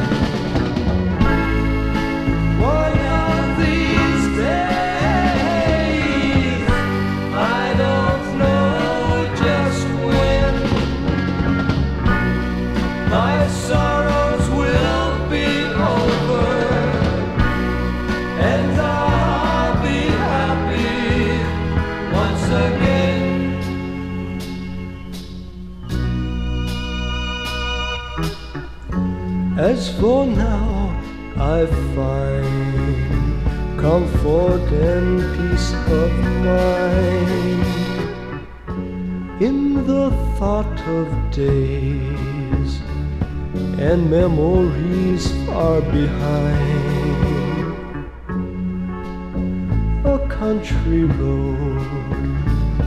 As 29.61 29.93
for 29.99 30.25
now, 30.25 30.89
I 31.37 31.67
find 31.93 33.77
comfort 33.79 34.65
and 34.73 35.21
peace 35.37 35.73
of 36.01 36.11
mind 36.49 37.63
in 39.39 39.85
the 39.85 40.09
thought 40.39 40.79
of 40.87 41.07
days 41.29 42.81
and 43.77 44.09
memories 44.09 45.31
far 45.45 45.81
behind. 45.81 47.27
A 50.05 50.27
country 50.27 51.03
road 51.03 51.85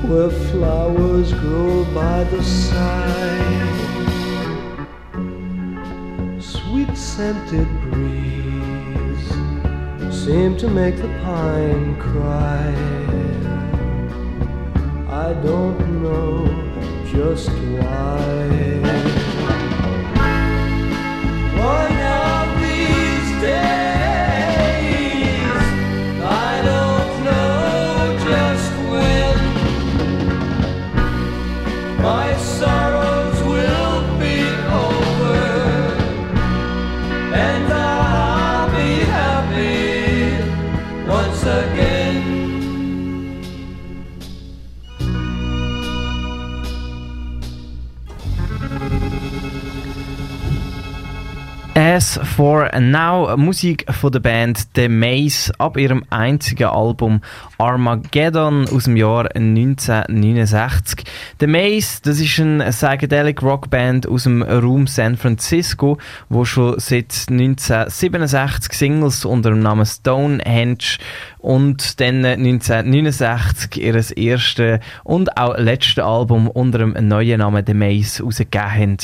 where 0.09 0.31
flowers 0.51 1.33
grow 1.35 1.85
by 1.95 2.25
the 2.25 2.43
side 2.43 3.84
scented 7.15 7.69
breeze 7.81 9.29
seem 10.11 10.57
to 10.57 10.67
make 10.67 10.97
the 10.97 11.07
pine 11.23 11.95
cry. 12.01 12.75
I 15.09 15.33
don't 15.35 16.03
know 16.03 16.45
just 17.13 17.51
why. 17.51 19.24
Yes 52.05 52.19
for 52.35 52.69
Now, 52.81 53.37
Musik 53.37 53.85
von 53.93 54.11
der 54.11 54.19
Band 54.19 54.67
The 54.75 54.89
Maze 54.89 55.53
ab 55.59 55.77
ihrem 55.77 56.05
einzigen 56.11 56.65
Album 56.65 57.21
Armageddon 57.59 58.69
aus 58.69 58.85
dem 58.85 58.97
Jahr 58.97 59.29
1969. 59.37 61.05
The 61.39 61.47
Maze, 61.47 62.01
das 62.03 62.19
ist 62.19 62.41
eine 62.41 62.71
psychedelic 62.71 63.41
Rockband 63.41 64.09
aus 64.09 64.25
dem 64.25 64.43
Raum 64.43 64.89
San 64.89 65.17
Francisco, 65.17 65.99
wo 66.29 66.45
schon 66.45 66.81
seit 66.81 67.15
1967 67.31 68.73
Singles 68.73 69.25
unter 69.25 69.51
dem 69.51 69.61
Namen 69.61 69.87
Stonehenge 69.87 70.99
und 71.39 72.01
dann 72.01 72.25
1969 72.25 73.77
ihr 73.77 73.95
erstes 74.17 74.81
und 75.05 75.37
auch 75.37 75.57
letztes 75.59 76.03
Album 76.03 76.49
unter 76.49 76.79
dem 76.79 76.97
neuen 77.07 77.39
Namen 77.39 77.65
The 77.67 77.75
Maze 77.75 78.23
rausgegeben 78.23 78.73
haben. 78.73 78.97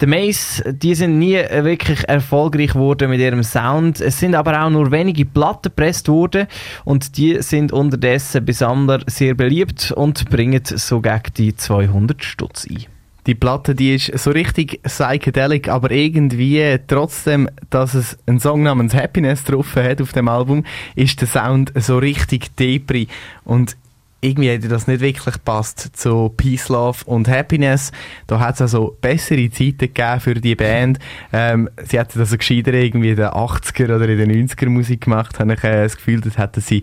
The 0.00 0.06
Maze, 0.06 0.72
die 0.72 0.94
sind 0.94 1.18
nie 1.18 1.36
wirklich 1.36 2.08
erfolgreich 2.08 2.71
geworden 2.72 3.10
mit 3.10 3.20
ihrem 3.20 3.42
Sound. 3.42 4.00
Es 4.00 4.18
sind 4.18 4.34
aber 4.34 4.62
auch 4.62 4.70
nur 4.70 4.90
wenige 4.90 5.24
Platten 5.24 5.70
gepresst 5.70 6.08
worden 6.08 6.46
und 6.84 7.16
die 7.16 7.40
sind 7.42 7.72
unterdessen 7.72 8.46
Sammlern 8.52 9.04
sehr 9.06 9.34
beliebt 9.34 9.92
und 9.92 10.28
bringen 10.30 10.62
so 10.64 11.00
gegen 11.00 11.32
die 11.36 11.56
200 11.56 12.22
Stutz 12.24 12.66
ein. 12.68 12.86
Die 13.26 13.36
Platte, 13.36 13.76
die 13.76 13.94
ist 13.94 14.18
so 14.18 14.32
richtig 14.32 14.82
psychedelic, 14.82 15.68
aber 15.68 15.92
irgendwie 15.92 16.76
trotzdem, 16.88 17.48
dass 17.70 17.94
es 17.94 18.18
einen 18.26 18.40
Song 18.40 18.64
namens 18.64 18.94
Happiness 18.94 19.44
drauf 19.44 19.76
hat 19.76 20.02
auf 20.02 20.12
dem 20.12 20.26
Album, 20.26 20.64
ist 20.96 21.20
der 21.20 21.28
Sound 21.28 21.72
so 21.76 21.98
richtig 21.98 22.56
depri 22.56 23.06
und 23.44 23.76
irgendwie 24.22 24.50
hätte 24.50 24.68
das 24.68 24.86
nicht 24.86 25.00
wirklich 25.00 25.34
passt 25.44 25.96
zu 25.96 26.32
Peace, 26.36 26.68
Love 26.68 26.98
und 27.06 27.28
Happiness. 27.28 27.90
Da 28.28 28.38
hat 28.38 28.54
es 28.54 28.62
also 28.62 28.96
bessere 29.00 29.50
Zeiten 29.50 29.78
gegeben 29.78 30.20
für 30.20 30.34
die 30.34 30.54
Band. 30.54 30.98
Ähm, 31.32 31.68
sie 31.82 31.98
hätten 31.98 32.20
also 32.20 32.38
gescheiter 32.38 32.72
irgendwie 32.72 33.10
in 33.10 33.16
den 33.16 33.26
80er 33.26 33.96
oder 33.96 34.08
in 34.08 34.18
den 34.18 34.48
90er 34.48 34.68
Musik 34.68 35.02
gemacht, 35.02 35.38
habe 35.40 35.54
ich 35.54 35.64
äh, 35.64 35.82
das 35.82 35.96
Gefühl, 35.96 36.20
das 36.20 36.38
hätten 36.38 36.60
sie 36.60 36.82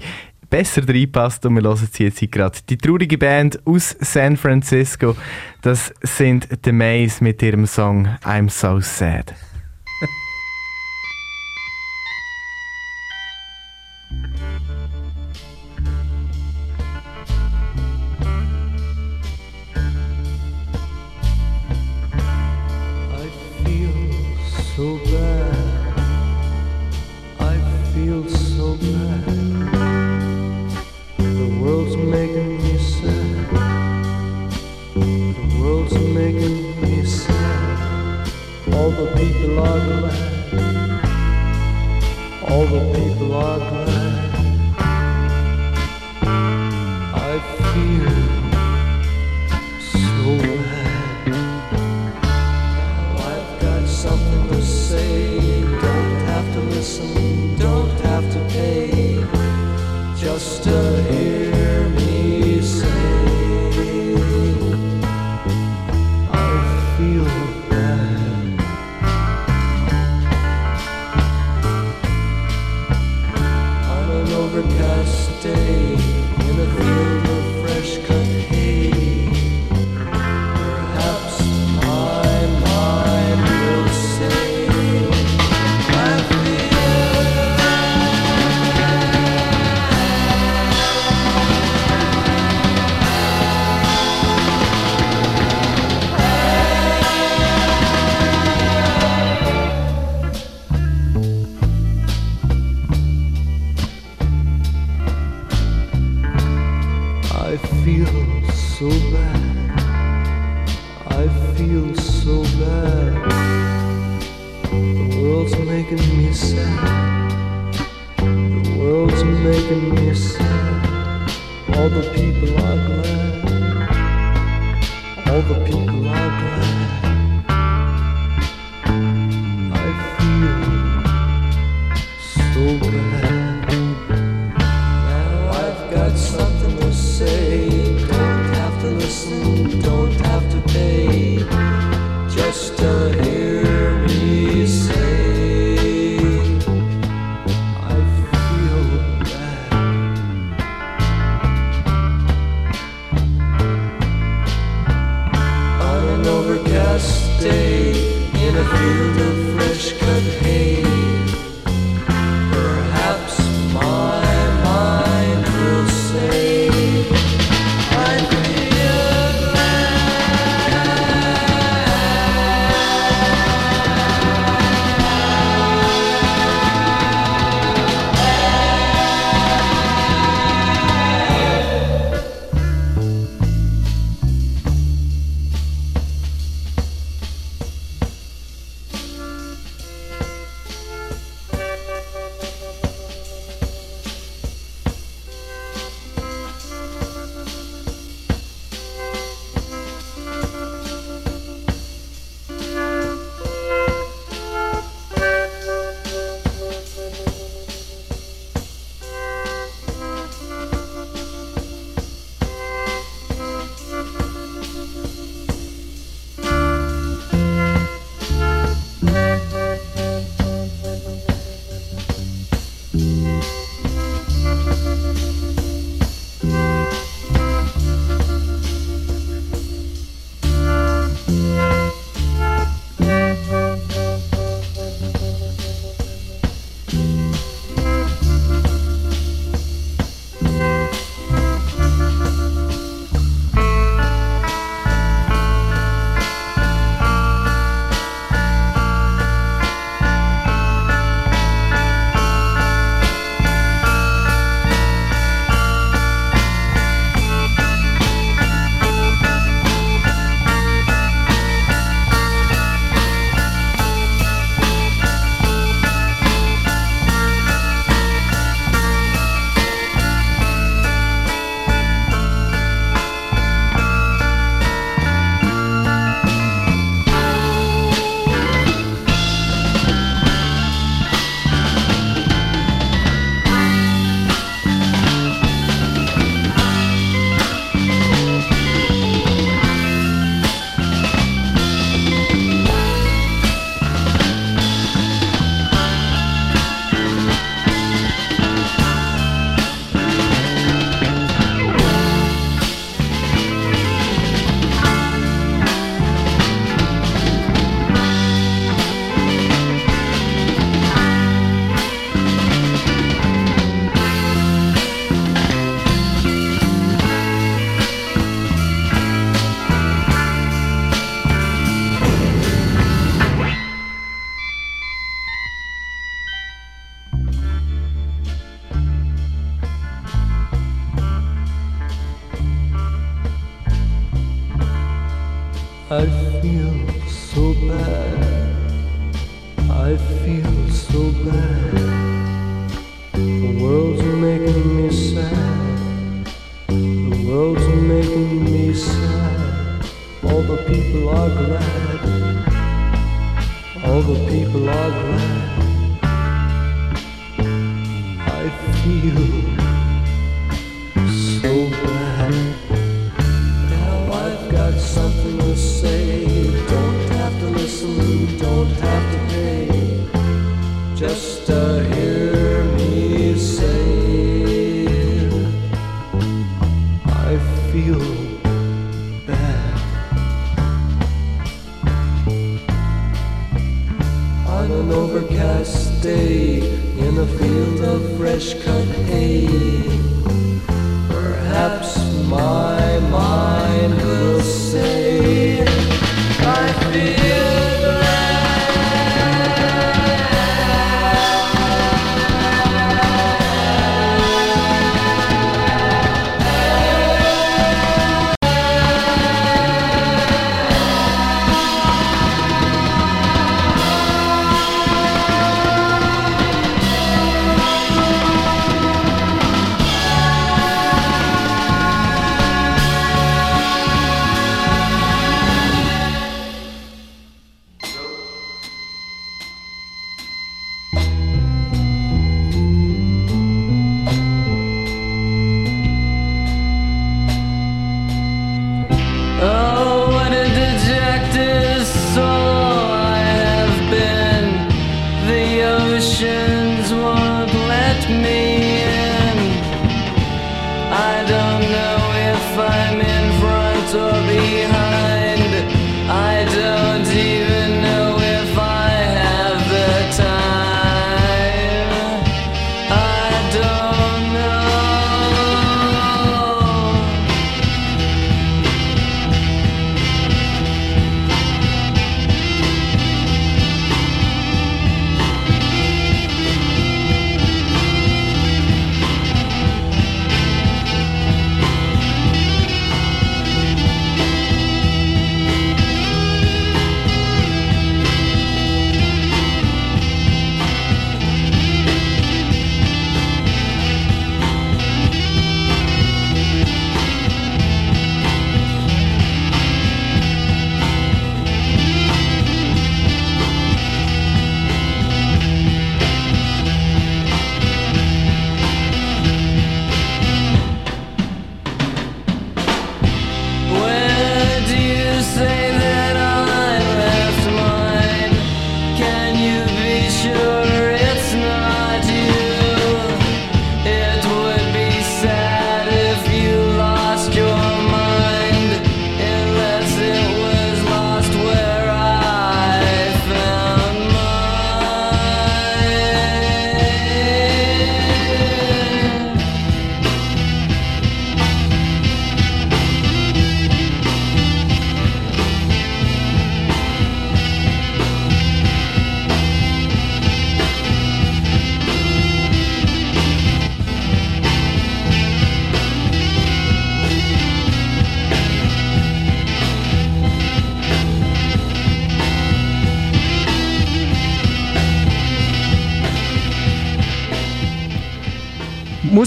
besser 0.50 0.88
reinpasst 0.88 1.46
und 1.46 1.56
wir 1.56 1.64
hören 1.64 1.88
sie 1.92 2.06
jetzt 2.06 2.32
gerade. 2.32 2.60
Die 2.68 2.78
traurige 2.78 3.18
Band 3.18 3.66
aus 3.66 3.96
San 4.00 4.36
Francisco, 4.36 5.16
das 5.62 5.94
sind 6.02 6.48
The 6.66 6.72
Maze 6.72 7.24
mit 7.24 7.42
ihrem 7.42 7.66
Song 7.66 8.08
I'm 8.24 8.50
So 8.50 8.82
Sad. 8.82 9.34
I 28.00 28.49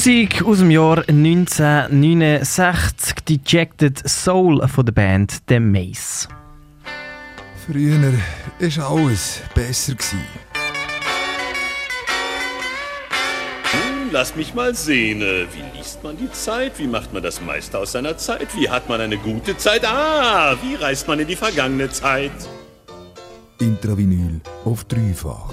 Musik 0.04 0.42
aus 0.42 0.58
dem 0.58 0.72
Jahr 0.72 1.04
1969, 1.08 3.14
Dejected 3.24 4.02
Soul 4.04 4.66
von 4.66 4.84
der 4.84 4.92
Band 4.92 5.42
The 5.48 5.60
Maze. 5.60 6.26
Früher 7.64 8.12
war 8.58 8.90
alles 8.90 9.42
besser. 9.54 9.94
Gewesen. 9.94 10.18
Hm, 13.70 14.08
Lass 14.10 14.34
mich 14.34 14.52
mal 14.54 14.74
sehen. 14.74 15.22
äh, 15.22 15.46
Wie 15.54 15.62
liest 15.78 16.02
man 16.02 16.16
die 16.16 16.32
Zeit? 16.32 16.80
Wie 16.80 16.88
macht 16.88 17.12
man 17.12 17.22
das 17.22 17.40
meiste 17.40 17.78
aus 17.78 17.92
seiner 17.92 18.18
Zeit? 18.18 18.48
Wie 18.56 18.68
hat 18.68 18.88
man 18.88 19.00
eine 19.00 19.18
gute 19.18 19.56
Zeit? 19.56 19.84
Ah, 19.86 20.56
wie 20.64 20.74
reist 20.74 21.06
man 21.06 21.20
in 21.20 21.28
die 21.28 21.36
vergangene 21.36 21.88
Zeit? 21.90 22.32
Intravinyl 23.60 24.40
auf 24.64 24.82
dreifach. 24.82 25.52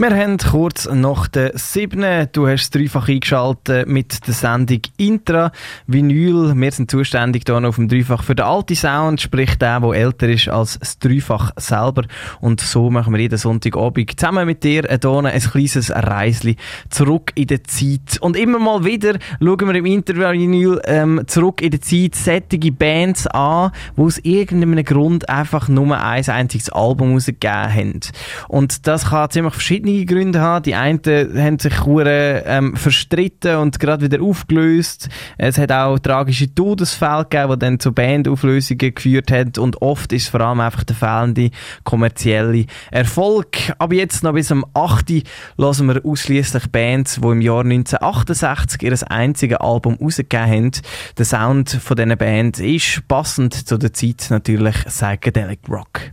Wir 0.00 0.16
haben 0.16 0.38
kurz 0.38 0.88
nach 0.90 1.28
der 1.28 1.58
7. 1.58 2.28
Du 2.32 2.48
hast 2.48 2.62
es 2.62 2.70
dreifach 2.70 3.06
eingeschaltet 3.06 3.86
mit 3.86 4.26
der 4.26 4.32
Sendung 4.32 4.80
Intra 4.96 5.52
Vinyl. 5.86 6.54
Wir 6.56 6.72
sind 6.72 6.90
zuständig 6.90 7.42
hier 7.46 7.62
auf 7.62 7.74
dem 7.74 7.86
Dreifach 7.86 8.22
für 8.22 8.34
den 8.34 8.46
alten 8.46 8.76
Sound, 8.76 9.20
sprich 9.20 9.56
der, 9.56 9.78
der 9.78 9.90
älter 9.90 10.30
ist 10.30 10.48
als 10.48 10.78
das 10.78 10.98
Dreifach 11.00 11.52
selber. 11.56 12.04
Und 12.40 12.62
so 12.62 12.88
machen 12.88 13.12
wir 13.12 13.20
jeden 13.20 13.36
Sonntagabend 13.36 14.18
zusammen 14.18 14.46
mit 14.46 14.64
dir 14.64 14.84
hier 14.88 15.14
ein 15.22 15.38
kleines 15.38 15.90
Reisli 15.94 16.56
zurück 16.88 17.32
in 17.34 17.48
die 17.48 17.62
Zeit. 17.62 18.22
Und 18.22 18.38
immer 18.38 18.58
mal 18.58 18.82
wieder 18.86 19.18
schauen 19.38 19.68
wir 19.68 19.74
im 19.74 19.84
Intra 19.84 20.32
Vinyl 20.32 20.80
ähm, 20.86 21.20
zurück 21.26 21.60
in 21.60 21.72
die 21.72 21.80
Zeit 21.80 22.14
sättige 22.14 22.72
Bands 22.72 23.26
an, 23.26 23.72
die 23.98 24.00
aus 24.00 24.16
irgendeinem 24.16 24.82
Grund 24.82 25.28
einfach 25.28 25.68
nur 25.68 25.94
ein 25.94 26.26
einziges 26.26 26.70
Album 26.70 27.12
rausgegeben 27.12 27.74
haben. 27.74 28.00
Und 28.48 28.86
das 28.86 29.10
kann 29.10 29.28
ziemlich 29.28 29.52
verschiedene 29.52 29.89
Gründe 30.06 30.40
haben. 30.40 30.62
Die 30.62 30.74
einen 30.74 31.00
haben 31.04 31.58
sich 31.58 31.84
hure, 31.84 32.42
ähm, 32.46 32.76
verstritten 32.76 33.56
und 33.56 33.78
gerade 33.80 34.04
wieder 34.04 34.22
aufgelöst. 34.22 35.08
Es 35.38 35.58
hat 35.58 35.72
auch 35.72 35.98
tragische 35.98 36.54
Todesfälle 36.54 37.26
gegeben, 37.28 37.52
die 37.52 37.58
dann 37.58 37.80
zu 37.80 37.92
Bandauflösungen 37.92 38.94
geführt 38.94 39.30
haben. 39.30 39.52
Und 39.58 39.82
oft 39.82 40.12
ist 40.12 40.28
vor 40.28 40.40
allem 40.40 40.60
einfach 40.60 40.84
der 40.84 40.96
fehlende 40.96 41.50
kommerzielle 41.84 42.66
Erfolg. 42.90 43.72
Aber 43.78 43.94
jetzt 43.94 44.22
noch 44.22 44.32
bis 44.32 44.48
zum 44.48 44.64
8. 44.74 45.10
hören 45.58 45.86
wir 45.86 46.04
ausschließlich 46.04 46.70
Bands, 46.70 47.20
die 47.22 47.28
im 47.28 47.40
Jahr 47.40 47.64
1968 47.64 48.82
ihr 48.82 49.10
einziges 49.10 49.58
Album 49.58 49.94
rausgegeben 50.00 50.46
haben. 50.46 50.70
Der 51.18 51.24
Sound 51.24 51.70
von 51.70 51.96
diesen 51.96 52.16
Band 52.16 52.58
ist 52.58 53.06
passend 53.08 53.54
zu 53.54 53.76
der 53.76 53.92
Zeit 53.92 54.26
natürlich 54.30 54.84
Psychedelic 54.84 55.60
Rock. 55.68 56.12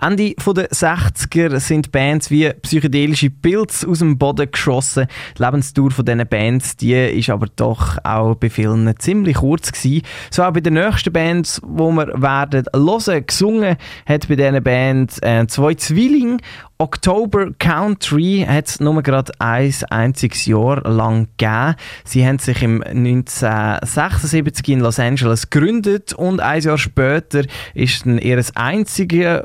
Ende 0.00 0.34
der 0.34 0.70
60er 0.70 1.60
sind 1.60 1.92
Bands 1.92 2.30
wie 2.30 2.52
psychedelische 2.52 3.30
Pilze 3.30 3.88
aus 3.88 4.00
dem 4.00 4.18
Boden 4.18 4.50
geschossen. 4.50 5.06
Die 5.38 5.42
Lebensdauer 5.42 5.90
von 5.90 6.04
diesen 6.04 6.26
Bands, 6.26 6.76
die 6.76 6.94
ist 6.94 7.30
aber 7.30 7.46
doch 7.56 7.98
auch 8.04 8.34
bei 8.34 8.50
vielen 8.50 8.92
ziemlich 8.98 9.36
kurz 9.36 9.72
gewesen. 9.72 10.02
So 10.30 10.42
auch 10.42 10.52
bei 10.52 10.60
den 10.60 10.74
nächsten 10.74 11.12
Bands, 11.12 11.60
wo 11.64 11.90
wir 11.92 12.08
werden 12.20 12.64
hören. 12.74 13.26
Gesungen 13.26 13.76
hat 14.06 14.28
bei 14.28 14.36
diesen 14.36 14.62
Bands 14.62 15.18
äh, 15.22 15.46
zwei 15.46 15.74
Zwillinge. 15.74 16.38
October 16.78 17.52
Country 17.58 18.44
hat 18.46 18.66
es 18.66 18.80
nur 18.80 19.02
gerade 19.02 19.32
ein 19.38 19.74
einziges 19.88 20.44
Jahr 20.44 20.82
lang 20.86 21.28
gegeben. 21.38 21.74
Sie 22.04 22.26
haben 22.26 22.38
sich 22.38 22.62
im 22.62 22.82
1976 22.82 24.68
in 24.68 24.80
Los 24.80 24.98
Angeles 24.98 25.48
gegründet 25.48 26.12
und 26.12 26.40
ein 26.40 26.60
Jahr 26.60 26.76
später 26.76 27.44
ist 27.72 28.04
dann 28.04 28.18
ihr 28.18 28.44
einziges 28.54 29.44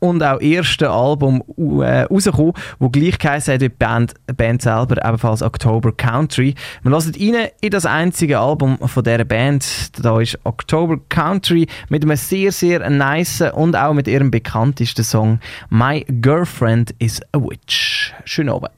und 0.00 0.22
auch 0.22 0.40
erste 0.40 0.90
Album 0.90 1.42
äh, 1.56 2.02
rausgekommen, 2.02 2.52
wo 2.78 2.88
gleich 2.88 3.18
geheißen 3.18 3.54
hat 3.54 3.60
wie 3.60 3.68
die 3.68 3.74
Band, 3.74 4.14
Band 4.36 4.62
selber, 4.62 4.96
ebenfalls 5.04 5.42
October 5.42 5.92
Country. 5.92 6.54
Wir 6.82 6.90
hören 6.92 7.34
rein 7.34 7.48
in 7.60 7.70
das 7.70 7.86
einzige 7.86 8.38
Album 8.38 8.78
von 8.78 9.04
dieser 9.04 9.24
Band. 9.24 9.98
Da 10.04 10.20
ist 10.20 10.38
October 10.44 10.98
Country 11.08 11.66
mit 11.88 12.02
einem 12.02 12.16
sehr, 12.16 12.52
sehr 12.52 12.88
nice 12.90 13.42
und 13.52 13.76
auch 13.76 13.94
mit 13.94 14.08
ihrem 14.08 14.30
bekanntesten 14.30 15.04
Song 15.04 15.40
My 15.70 16.04
Girlfriend 16.08 16.94
is 16.98 17.20
a 17.32 17.38
Witch. 17.38 18.14
Schön 18.24 18.48
oben. 18.48 18.68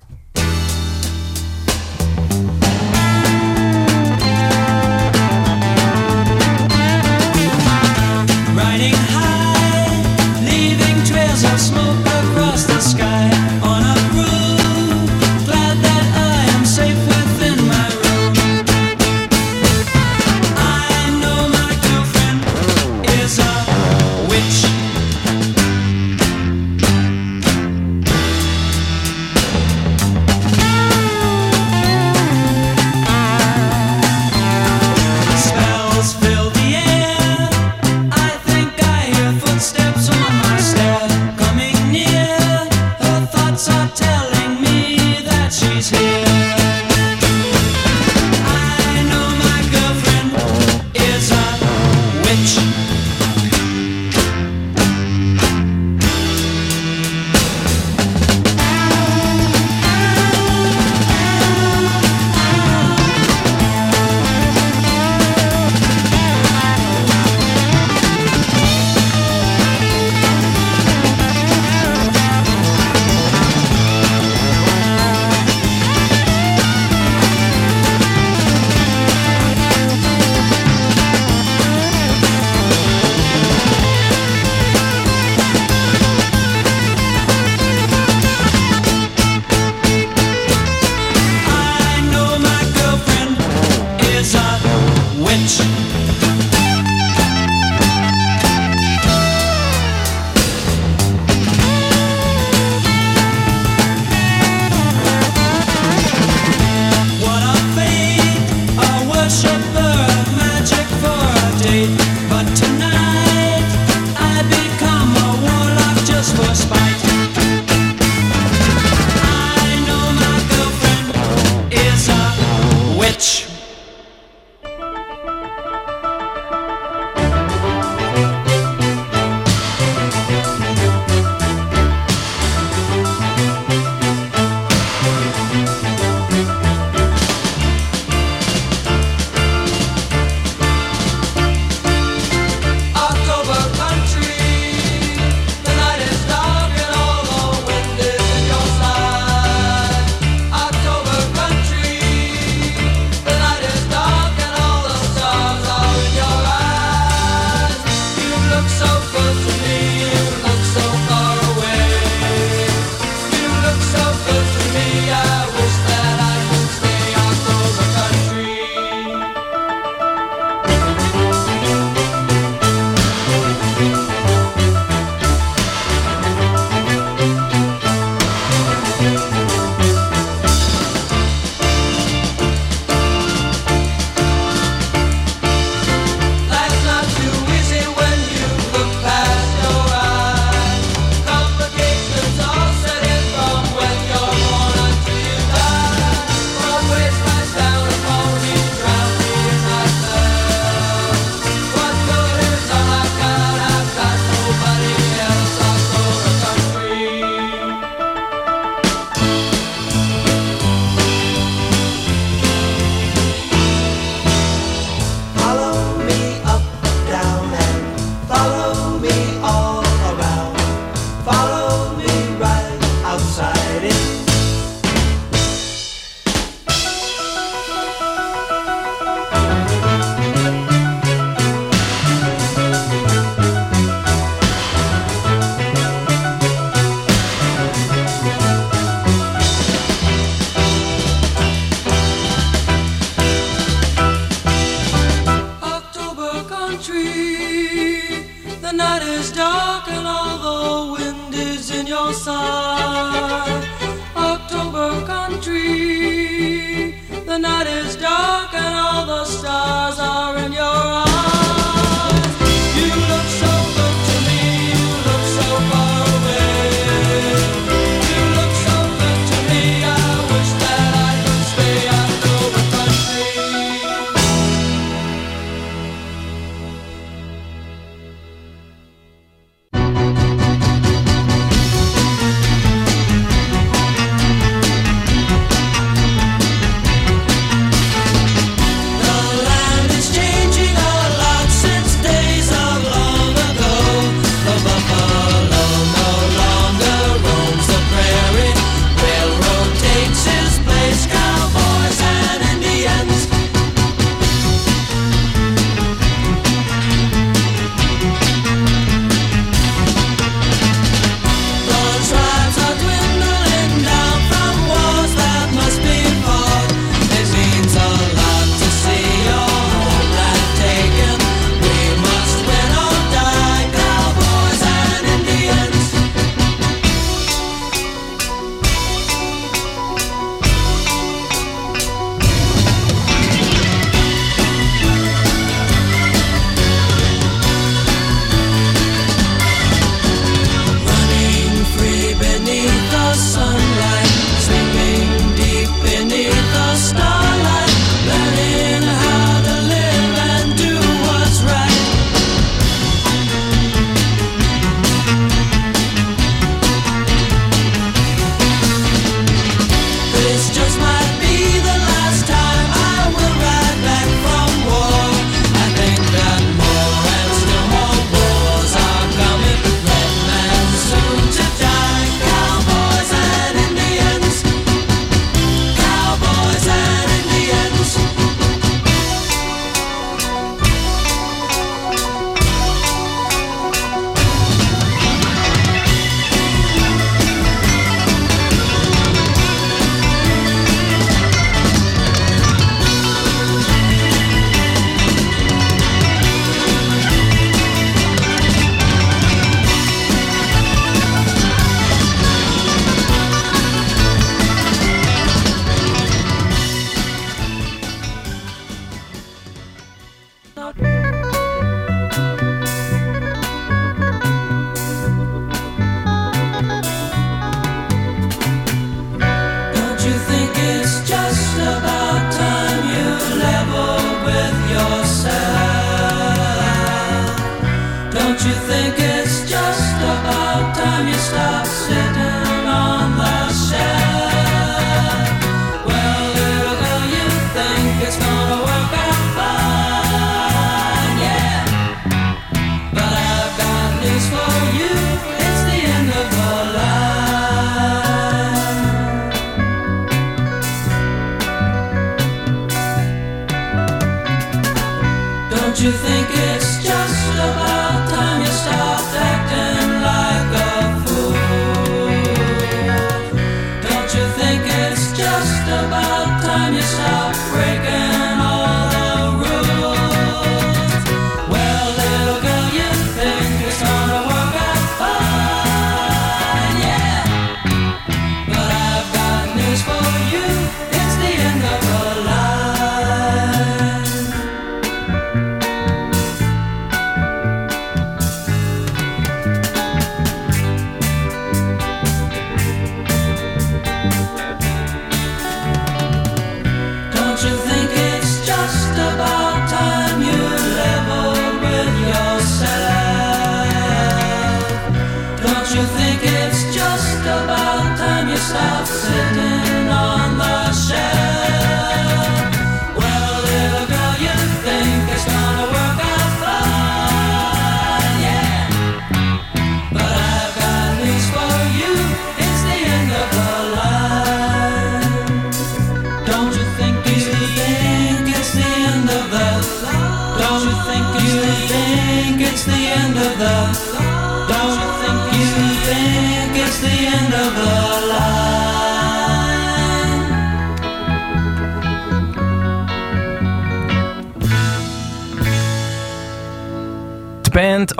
It's 456.32 456.84
just 456.84 457.34
about 457.34 458.08
time 458.08 458.40
you 458.40 458.46
stopped 458.46 459.14
acting 459.16 459.49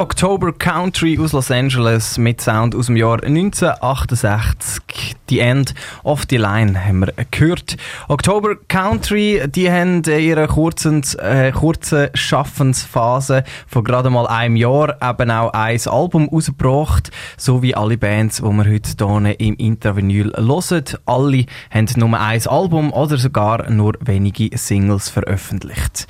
October 0.00 0.50
Country 0.54 1.18
aus 1.20 1.32
Los 1.32 1.50
Angeles 1.50 2.16
mit 2.16 2.40
Sound 2.40 2.74
aus 2.74 2.86
dem 2.86 2.96
Jahr 2.96 3.22
1968. 3.22 5.14
The 5.28 5.40
End 5.40 5.74
of 6.04 6.24
the 6.30 6.38
Line 6.38 6.86
haben 6.86 7.00
wir 7.00 7.12
gehört. 7.30 7.76
October 8.08 8.56
Country, 8.66 9.42
die 9.46 9.70
haben 9.70 10.02
ihre 10.04 10.46
kurzen, 10.46 11.02
äh, 11.18 11.52
kurzen 11.52 12.08
Schaffensphase 12.14 13.44
von 13.66 13.84
gerade 13.84 14.08
mal 14.08 14.26
einem 14.26 14.56
Jahr 14.56 14.96
eben 15.02 15.30
auch 15.30 15.52
ein 15.52 15.78
Album 15.86 16.30
rausgebracht, 16.30 17.10
so 17.36 17.62
wie 17.62 17.74
alle 17.74 17.98
Bands, 17.98 18.38
die 18.38 18.42
wir 18.44 18.64
heute 18.64 19.06
hier 19.06 19.38
im 19.40 19.56
Intravinyl 19.56 20.32
hören. 20.34 20.84
Alle 21.04 21.44
haben 21.70 21.88
nur 21.96 22.18
ein 22.18 22.46
Album 22.46 22.90
oder 22.94 23.18
sogar 23.18 23.68
nur 23.68 23.98
wenige 24.00 24.56
Singles 24.56 25.10
veröffentlicht. 25.10 26.06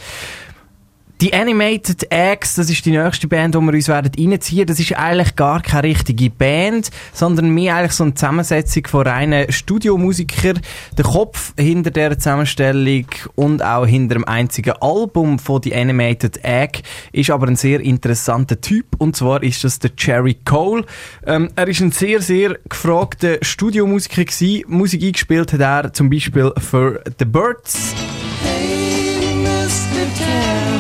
Die 1.21 1.35
Animated 1.35 2.11
Eggs, 2.11 2.55
das 2.55 2.71
ist 2.71 2.87
die 2.87 2.93
nächste 2.93 3.29
Band, 3.29 3.55
die 3.55 3.59
wir 3.59 3.75
uns 3.75 3.89
werden 3.89 4.11
reinziehen. 4.19 4.67
Das 4.67 4.81
ist 4.81 4.97
eigentlich 4.97 5.37
gar 5.37 5.61
keine 5.61 5.83
richtige 5.83 6.31
Band, 6.31 6.91
sondern 7.13 7.51
mehr 7.51 7.77
eigentlich 7.77 7.93
so 7.93 8.05
eine 8.05 8.15
Zusammensetzung 8.15 8.87
von 8.87 9.07
reinen 9.07 9.53
Studiomusikern. 9.53 10.61
Der 10.97 11.05
Kopf 11.05 11.53
hinter 11.59 11.91
der 11.91 12.19
Zusammenstellung 12.19 13.05
und 13.35 13.63
auch 13.63 13.85
hinter 13.85 14.15
dem 14.15 14.25
einzigen 14.25 14.73
Album 14.81 15.39
von 15.39 15.61
die 15.61 15.75
Animated 15.75 16.43
Egg 16.43 16.81
ist 17.13 17.29
aber 17.29 17.49
ein 17.49 17.57
sehr 17.57 17.81
interessanter 17.81 18.59
Typ. 18.59 18.87
Und 18.97 19.15
zwar 19.15 19.43
ist 19.43 19.63
das 19.63 19.79
der 19.79 19.91
Jerry 19.99 20.39
Cole. 20.47 20.87
Ähm, 21.27 21.51
er 21.55 21.69
ist 21.69 21.83
ein 21.83 21.93
sehr, 21.93 22.23
sehr 22.23 22.59
gefragter 22.67 23.37
Studiomusiker 23.43 24.25
gewesen. 24.25 24.65
Musik 24.69 25.03
eingespielt 25.03 25.53
hat 25.53 25.61
er 25.61 25.93
zum 25.93 26.09
Beispiel 26.09 26.51
für 26.57 27.05
The 27.19 27.27
Birds. 27.27 27.95
Hey, 28.43 29.35
Mr. 29.37 30.80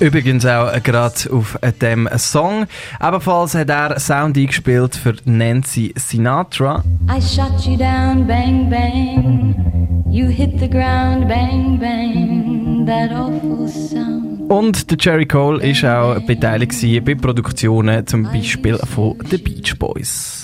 Übrigens 0.00 0.46
auch 0.46 0.72
äh, 0.72 0.80
gerade 0.80 1.14
auf 1.32 1.58
äh, 1.60 1.72
dem 1.72 2.08
Song. 2.16 2.66
Ebenfalls 3.02 3.54
hat 3.54 3.68
er 3.68 3.98
Sound 3.98 4.36
eingespielt 4.36 4.94
für 4.94 5.16
Nancy 5.24 5.92
Sinatra. 5.96 6.84
I 7.10 7.20
shot 7.20 7.66
you 7.66 7.76
down, 7.76 8.26
bang, 8.26 8.70
bang. 8.70 10.04
You 10.08 10.28
hit 10.28 10.60
the 10.60 10.70
ground, 10.70 11.28
bang, 11.28 11.78
bang. 11.80 12.86
That 12.86 13.10
awful 13.10 13.68
sound. 13.68 14.50
Und 14.50 14.90
der 14.90 14.96
Jerry 14.98 15.26
Cole 15.26 15.62
ist 15.62 15.84
auch 15.84 16.18
beteiligt 16.20 16.74
bei 17.04 17.14
Produktionen, 17.14 18.06
zum 18.06 18.22
Beispiel 18.22 18.78
von 18.78 19.18
The 19.28 19.36
Beach 19.36 19.78
Boys. 19.78 20.37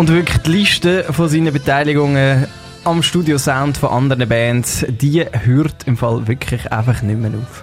Und 0.00 0.08
wirklich 0.08 0.38
die 0.38 0.50
Liste 0.52 1.04
von 1.12 1.28
seinen 1.28 1.52
Beteiligungen 1.52 2.46
am 2.84 3.02
Studio-Sound 3.02 3.76
von 3.76 3.90
anderen 3.90 4.26
Bands, 4.26 4.86
die 4.88 5.22
hört 5.30 5.86
im 5.86 5.98
Fall 5.98 6.26
wirklich 6.26 6.72
einfach 6.72 7.02
nicht 7.02 7.20
mehr 7.20 7.32
auf. 7.32 7.62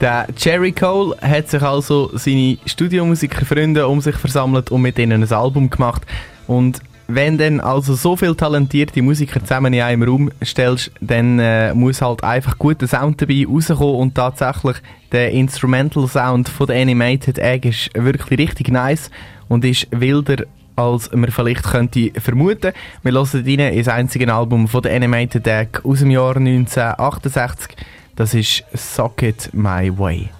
Der 0.00 0.28
Jerry 0.38 0.70
Cole 0.70 1.16
hat 1.20 1.48
sich 1.48 1.60
also 1.62 2.16
seine 2.16 2.56
Studiomusikerfreunde 2.66 3.88
um 3.88 4.00
sich 4.00 4.14
versammelt 4.14 4.70
und 4.70 4.80
mit 4.82 4.96
ihnen 4.96 5.24
ein 5.24 5.32
Album 5.32 5.68
gemacht. 5.68 6.02
Und 6.46 6.78
wenn 7.08 7.36
dann 7.36 7.58
also 7.58 7.94
so 7.94 8.14
viele 8.14 8.36
talentierte 8.36 9.02
Musiker 9.02 9.40
zusammen 9.40 9.74
in 9.74 9.82
einem 9.82 10.04
Raum 10.04 10.30
stellst, 10.44 10.92
dann 11.00 11.40
äh, 11.40 11.74
muss 11.74 12.00
halt 12.00 12.22
einfach 12.22 12.58
guter 12.58 12.86
Sound 12.86 13.20
dabei 13.20 13.44
rauskommen 13.44 13.96
und 13.96 14.14
tatsächlich 14.14 14.76
der 15.10 15.32
Instrumental 15.32 16.06
Sound 16.06 16.48
von 16.48 16.68
der 16.68 16.80
Animated 16.80 17.40
Egg 17.40 17.68
ist 17.68 17.90
wirklich 17.94 18.38
richtig 18.38 18.68
nice 18.68 19.10
und 19.48 19.64
ist 19.64 19.88
wilder 19.90 20.44
als 20.76 21.10
man 21.12 21.30
vielleicht 21.30 21.64
könnte 21.64 22.12
vermuten. 22.20 22.72
Wir 23.02 23.12
hören 23.12 23.28
rein 23.32 23.72
ins 23.74 23.88
einzige 23.88 24.32
Album 24.32 24.68
von 24.68 24.82
der 24.82 24.94
Animated 24.94 25.46
Egg 25.46 25.80
aus 25.82 26.00
dem 26.00 26.10
Jahr 26.10 26.36
1968. 26.36 27.76
Das 28.14 28.34
ist 28.34 28.64
Socket 28.72 29.50
My 29.52 29.90
Way. 29.98 30.30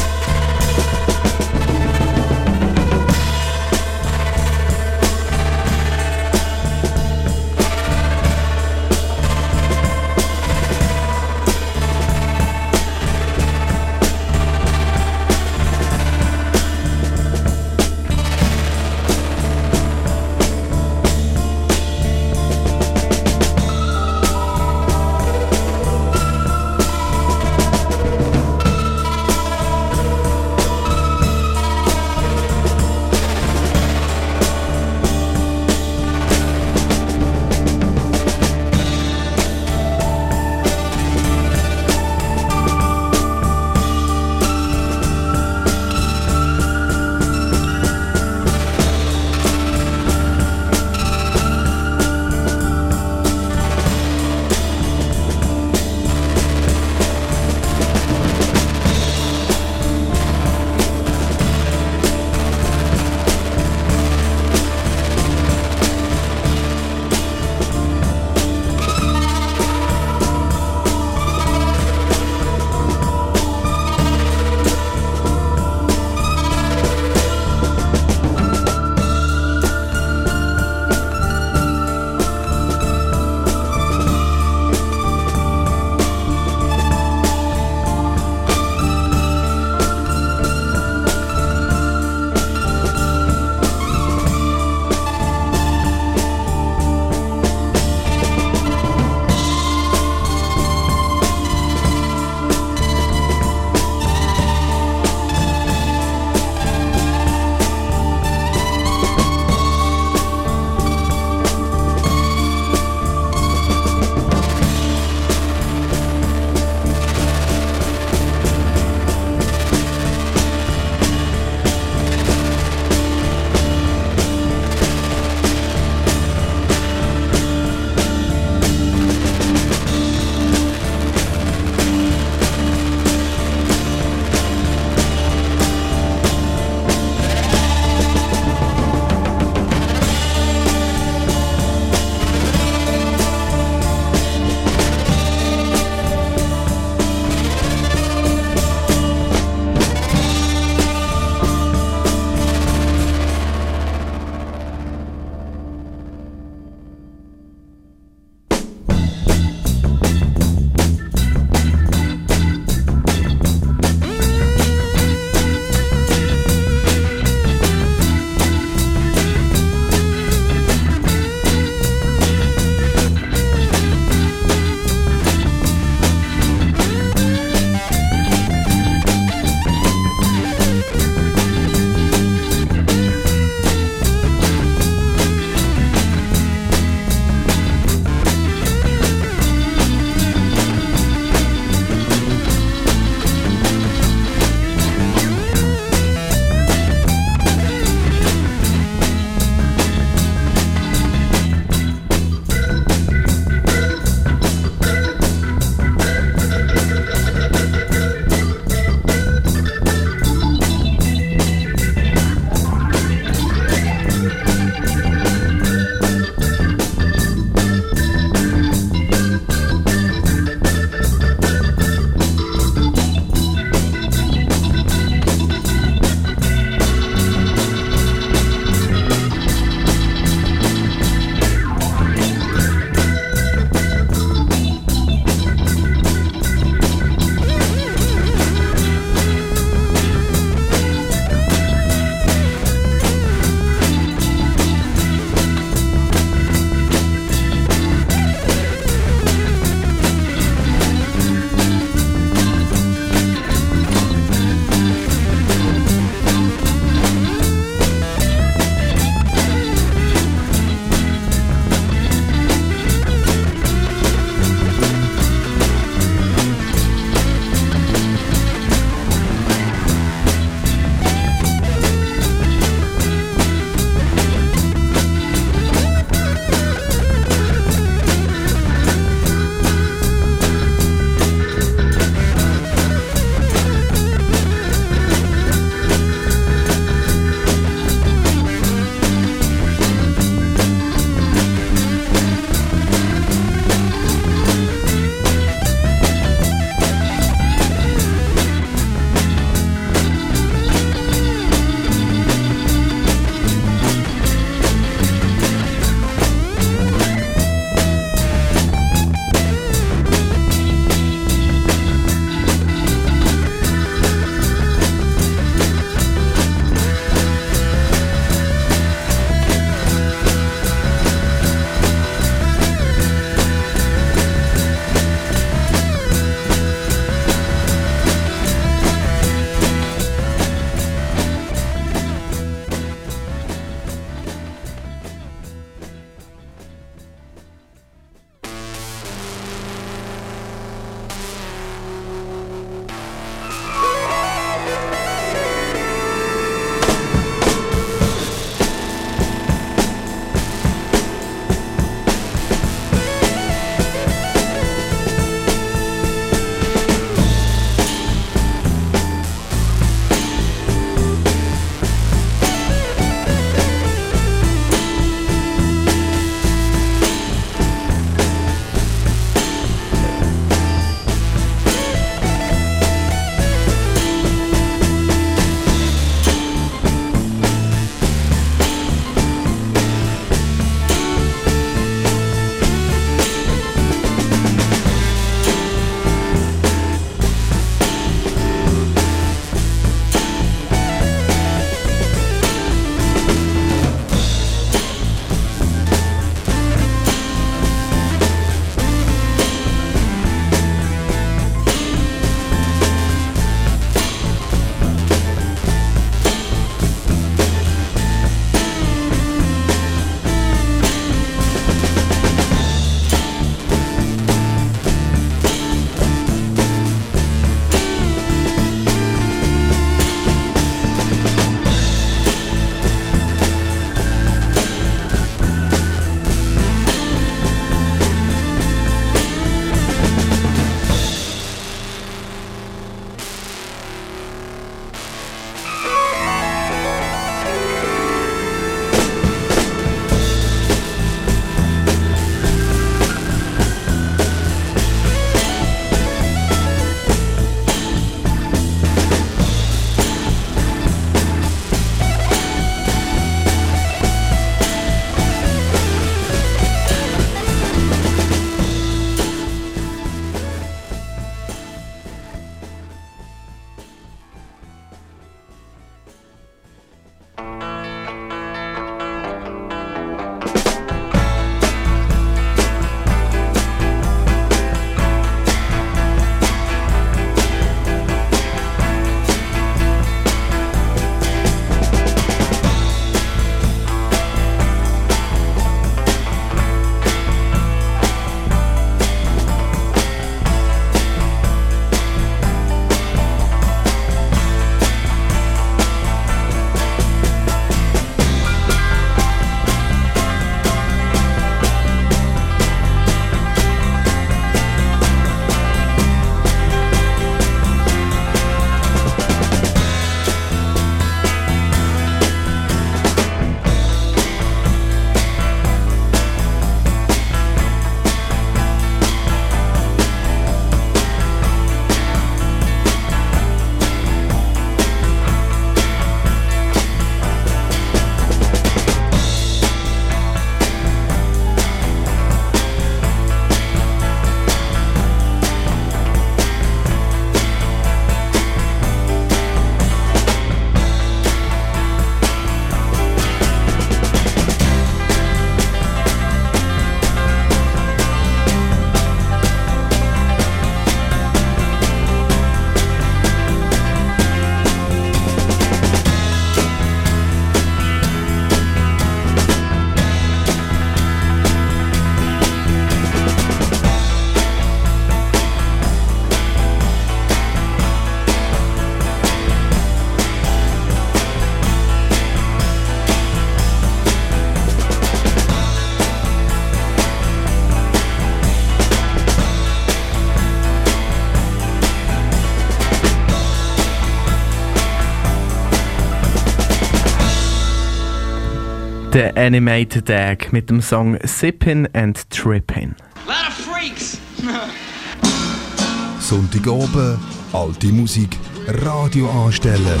Der 589.18 589.36
Animated 589.36 590.06
Tag 590.06 590.52
mit 590.52 590.70
dem 590.70 590.80
Song 590.80 591.18
Sippin' 591.24 591.88
and 591.92 592.30
Trippin'. 592.30 592.94
Lot 593.26 593.48
of 593.48 593.52
freaks. 593.52 594.16
Sonntagabend, 596.20 597.18
alte 597.52 597.88
Musik, 597.88 598.38
Radio 598.68 599.28
anstellen. 599.28 600.00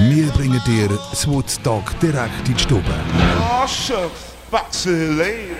Wir 0.00 0.26
bringen 0.32 0.60
dir 0.66 0.86
das 0.88 1.26
Woodstock 1.26 1.98
direkt 1.98 2.46
in 2.46 2.56
die 2.56 2.60
Stube. 2.60 2.94
Oh, 3.40 3.66
shucks. 3.66 4.34
Foxy 4.50 4.90
lady. 4.90 5.56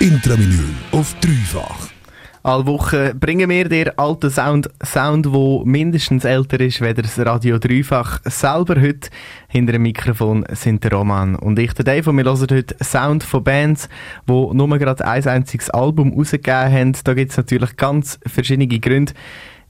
Intravinyl 0.00 0.74
auf 0.90 1.14
dreifach. 1.20 1.99
Alle 2.42 2.64
Woche 2.64 3.14
bringen 3.14 3.50
wir 3.50 3.68
dir 3.68 3.92
alten 3.98 4.30
Sound, 4.30 4.70
Sound, 4.82 5.30
wo 5.30 5.62
mindestens 5.66 6.24
älter 6.24 6.58
ist, 6.60 6.80
wie 6.80 6.94
das 6.94 7.18
Radio 7.18 7.58
Dreifach. 7.58 8.20
Selber 8.24 8.80
heute 8.80 9.10
hinter 9.48 9.72
dem 9.72 9.82
Mikrofon 9.82 10.46
sind 10.52 10.82
der 10.82 10.92
Roman 10.92 11.36
und 11.36 11.58
ich, 11.58 11.74
der 11.74 11.84
Dave, 11.84 12.08
und 12.08 12.16
wir 12.16 12.24
hören 12.24 12.46
heute 12.50 12.74
Sound 12.82 13.24
von 13.24 13.44
Bands, 13.44 13.90
die 14.26 14.32
nur 14.32 14.78
gerade 14.78 15.04
ein 15.04 15.26
einziges 15.26 15.68
Album 15.68 16.14
rausgegeben 16.14 16.72
haben. 16.72 16.92
Da 17.04 17.12
gibt 17.12 17.32
es 17.32 17.36
natürlich 17.36 17.76
ganz 17.76 18.18
verschiedene 18.24 18.66
Gründe, 18.68 19.12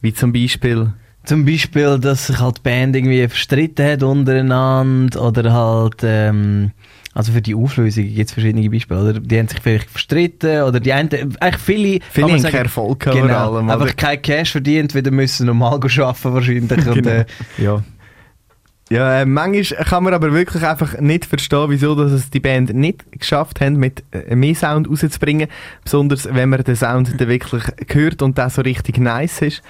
wie 0.00 0.14
zum 0.14 0.32
Beispiel 0.32 0.92
Zum 1.24 1.44
Beispiel, 1.44 1.98
dass 1.98 2.28
sich 2.28 2.38
halt 2.38 2.58
die 2.58 2.62
Band 2.62 2.94
irgendwie 2.94 3.26
verstritten 3.26 3.84
hat 3.84 4.04
untereinander 4.04 5.20
oder 5.20 5.52
halt, 5.52 6.02
ähm, 6.04 6.70
also 7.20 7.32
für 7.32 7.42
die 7.42 7.54
Auflösung 7.54 8.04
gibt 8.04 8.28
es 8.28 8.32
verschiedene 8.32 8.70
Beispiele, 8.70 9.00
oder? 9.02 9.20
Die 9.20 9.38
haben 9.38 9.46
sich 9.46 9.60
vielleicht 9.60 9.90
verstritten 9.90 10.62
oder 10.62 10.80
die 10.80 10.90
einen, 10.94 11.10
eigentlich 11.38 11.62
viele, 11.62 11.98
Viele 12.10 12.32
haben 12.32 12.42
keinen 12.42 12.64
Erfolg 12.64 13.00
gehabt 13.00 13.18
vor 13.18 13.28
genau, 13.28 13.52
allem, 13.54 13.66
oder? 13.66 13.74
einfach 13.74 13.94
kein 13.94 14.22
Cash 14.22 14.52
verdient, 14.52 14.94
wieder 14.94 15.10
müssen 15.10 15.44
normal 15.46 15.74
arbeiten 15.74 16.32
wahrscheinlich. 16.32 16.86
Und, 16.86 16.94
Genau. 16.94 17.10
äh, 17.10 17.24
Ja. 17.58 17.82
Ja, 18.88 19.20
äh, 19.20 19.26
manchmal 19.26 19.84
kann 19.84 20.02
man 20.02 20.14
aber 20.14 20.32
wirklich 20.32 20.64
einfach 20.64 20.98
nicht 20.98 21.26
verstehen, 21.26 21.66
wieso 21.68 21.94
dass 21.94 22.10
es 22.10 22.30
die 22.30 22.40
Band 22.40 22.74
nicht 22.74 23.04
geschafft 23.12 23.60
haben, 23.60 23.76
mit 23.76 24.02
äh, 24.12 24.34
mehr 24.34 24.54
Sound 24.54 24.88
rauszubringen. 24.88 25.48
Besonders 25.84 26.26
wenn 26.32 26.48
man 26.48 26.64
den 26.64 26.74
Sound 26.74 27.20
dann 27.20 27.28
wirklich 27.28 27.62
hört 27.92 28.22
und 28.22 28.38
der 28.38 28.48
so 28.50 28.62
richtig 28.62 28.98
nice 28.98 29.42
ist. 29.42 29.62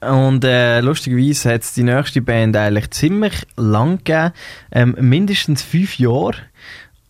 Und 0.00 0.44
äh, 0.44 0.80
lustigerweise 0.80 1.52
hat 1.52 1.62
es 1.62 1.74
die 1.74 1.82
nächste 1.82 2.22
Band 2.22 2.56
eigentlich 2.56 2.90
ziemlich 2.90 3.46
lang 3.56 3.98
gegeben, 3.98 4.32
ähm, 4.70 4.96
mindestens 5.00 5.62
fünf 5.62 5.98
Jahre. 5.98 6.36